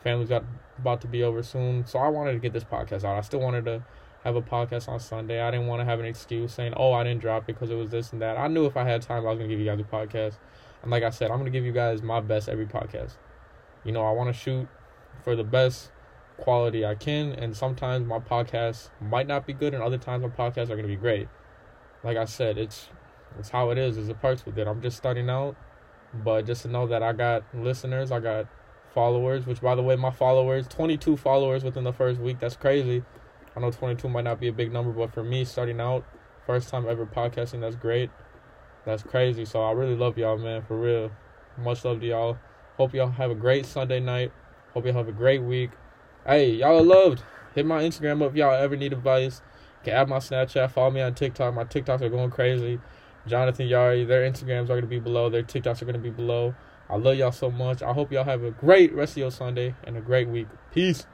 family's 0.04 0.30
got 0.30 0.44
about 0.78 1.02
to 1.02 1.08
be 1.08 1.24
over 1.24 1.42
soon. 1.42 1.86
So 1.86 2.00
I 2.00 2.10
wanted 2.10 2.34
to 2.34 2.40
get 2.40 2.54
this 2.54 2.64
podcast 2.64 3.04
out. 3.04 3.18
I 3.18 3.22
still 3.22 3.40
wanted 3.40 3.66
to 3.66 3.84
have 4.24 4.36
a 4.36 4.42
podcast 4.42 4.90
on 4.90 5.00
Sunday. 5.00 5.40
I 5.40 5.52
didn't 5.52 5.68
want 5.68 5.82
to 5.82 5.86
have 5.86 6.00
an 6.00 6.06
excuse 6.06 6.54
saying, 6.54 6.74
"Oh, 6.76 6.94
I 6.94 7.04
didn't 7.04 7.22
drop 7.22 7.44
it 7.44 7.48
because 7.48 7.70
it 7.70 7.76
was 7.76 7.92
this 7.92 8.12
and 8.12 8.22
that." 8.22 8.38
I 8.38 8.48
knew 8.48 8.66
if 8.66 8.76
I 8.76 8.84
had 8.84 9.02
time, 9.02 9.26
I 9.26 9.30
was 9.30 9.38
gonna 9.38 9.50
give 9.50 9.60
you 9.60 9.66
guys 9.66 9.80
a 9.80 9.84
podcast. 9.84 10.38
And 10.82 10.92
like 10.92 11.04
I 11.04 11.12
said, 11.12 11.32
I'm 11.32 11.38
gonna 11.38 11.52
give 11.52 11.64
you 11.64 11.72
guys 11.72 12.02
my 12.02 12.20
best 12.20 12.50
every 12.50 12.66
podcast. 12.66 13.14
You 13.84 13.92
know, 13.92 14.04
I 14.04 14.12
want 14.12 14.34
to 14.34 14.34
shoot 14.34 14.68
for 15.24 15.36
the 15.36 15.44
best 15.44 15.92
quality 16.38 16.86
I 16.86 16.96
can, 16.96 17.34
and 17.34 17.56
sometimes 17.56 18.08
my 18.08 18.20
podcasts 18.20 18.90
might 19.00 19.28
not 19.28 19.46
be 19.46 19.54
good, 19.54 19.74
and 19.74 19.82
other 19.82 19.98
times 19.98 20.24
my 20.24 20.30
podcasts 20.30 20.70
are 20.70 20.76
gonna 20.76 20.88
be 20.88 20.96
great. 20.96 21.28
Like 22.06 22.18
I 22.18 22.26
said, 22.26 22.60
it's 22.60 22.90
it's 23.40 23.50
how 23.50 23.72
it 23.72 23.78
is. 23.78 23.96
There's 23.96 24.10
a 24.10 24.14
perks 24.14 24.46
with 24.46 24.58
it. 24.60 24.68
I'm 24.68 24.82
just 24.82 24.96
starting 24.96 25.30
out, 25.30 25.56
but 26.14 26.46
just 26.46 26.62
to 26.62 26.68
know 26.68 26.86
that 26.88 27.02
I 27.02 27.14
got 27.14 27.44
listeners, 27.54 28.12
I 28.12 28.20
got 28.20 28.46
followers. 28.94 29.48
Which, 29.48 29.60
by 29.60 29.74
the 29.74 29.82
way, 29.82 29.96
my 29.96 30.12
followers, 30.12 30.68
22 30.68 31.18
followers 31.18 31.64
within 31.64 31.84
the 31.84 31.92
first 31.92 32.22
week. 32.22 32.40
That's 32.40 32.56
crazy. 32.56 33.04
I 33.56 33.60
know 33.60 33.72
22 33.72 34.08
might 34.08 34.24
not 34.24 34.40
be 34.40 34.50
a 34.50 34.54
big 34.54 34.72
number, 34.72 34.92
but 34.92 35.14
for 35.14 35.24
me, 35.24 35.46
starting 35.46 35.82
out, 35.82 36.06
first 36.46 36.70
time 36.70 36.88
ever 36.88 37.06
podcasting, 37.06 37.62
that's 37.62 37.76
great. 37.76 38.12
That's 38.86 39.02
crazy. 39.02 39.46
So 39.46 39.64
I 39.64 39.72
really 39.72 39.96
love 39.96 40.18
y'all, 40.18 40.38
man, 40.38 40.62
for 40.62 40.78
real. 40.78 41.12
Much 41.58 41.84
love 41.86 42.02
to 42.02 42.06
y'all. 42.06 42.38
Hope 42.78 42.94
y'all 42.94 43.10
have 43.10 43.32
a 43.32 43.36
great 43.36 43.66
Sunday 43.66 44.00
night. 44.00 44.32
Hope 44.74 44.86
y'all 44.86 44.94
have 44.94 45.08
a 45.08 45.14
great 45.14 45.42
week. 45.42 45.72
Hey, 46.28 46.52
y'all 46.52 46.78
are 46.78 46.84
loved. 46.84 47.24
Hit 47.56 47.66
my 47.66 47.82
Instagram 47.82 48.22
up 48.22 48.32
if 48.32 48.36
y'all 48.36 48.54
ever 48.54 48.76
need 48.76 48.94
advice. 48.94 49.42
Add 49.94 50.10
my 50.10 50.18
Snapchat. 50.18 50.72
Follow 50.72 50.92
me 50.92 51.02
on 51.02 51.14
TikTok. 51.14 51.54
My 51.54 51.64
TikToks 51.64 52.02
are 52.02 52.10
going 52.10 52.32
crazy. 52.32 52.80
Jonathan 53.28 53.68
Yari, 53.68 54.08
their 54.08 54.30
Instagrams 54.30 54.66
are 54.66 54.80
going 54.80 54.82
to 54.82 54.88
be 54.88 55.00
below. 55.00 55.30
Their 55.30 55.44
TikToks 55.44 55.82
are 55.82 55.86
going 55.86 55.96
to 55.96 56.00
be 56.00 56.12
below. 56.12 56.54
I 56.90 56.98
love 56.98 57.18
y'all 57.18 57.32
so 57.32 57.50
much. 57.50 57.82
I 57.82 57.94
hope 57.94 58.12
y'all 58.12 58.24
have 58.24 58.44
a 58.44 58.52
great 58.52 58.94
rest 58.94 59.14
of 59.14 59.18
your 59.18 59.32
Sunday 59.32 59.74
and 59.84 59.98
a 59.98 60.02
great 60.02 60.28
week. 60.28 60.48
Peace. 60.72 61.08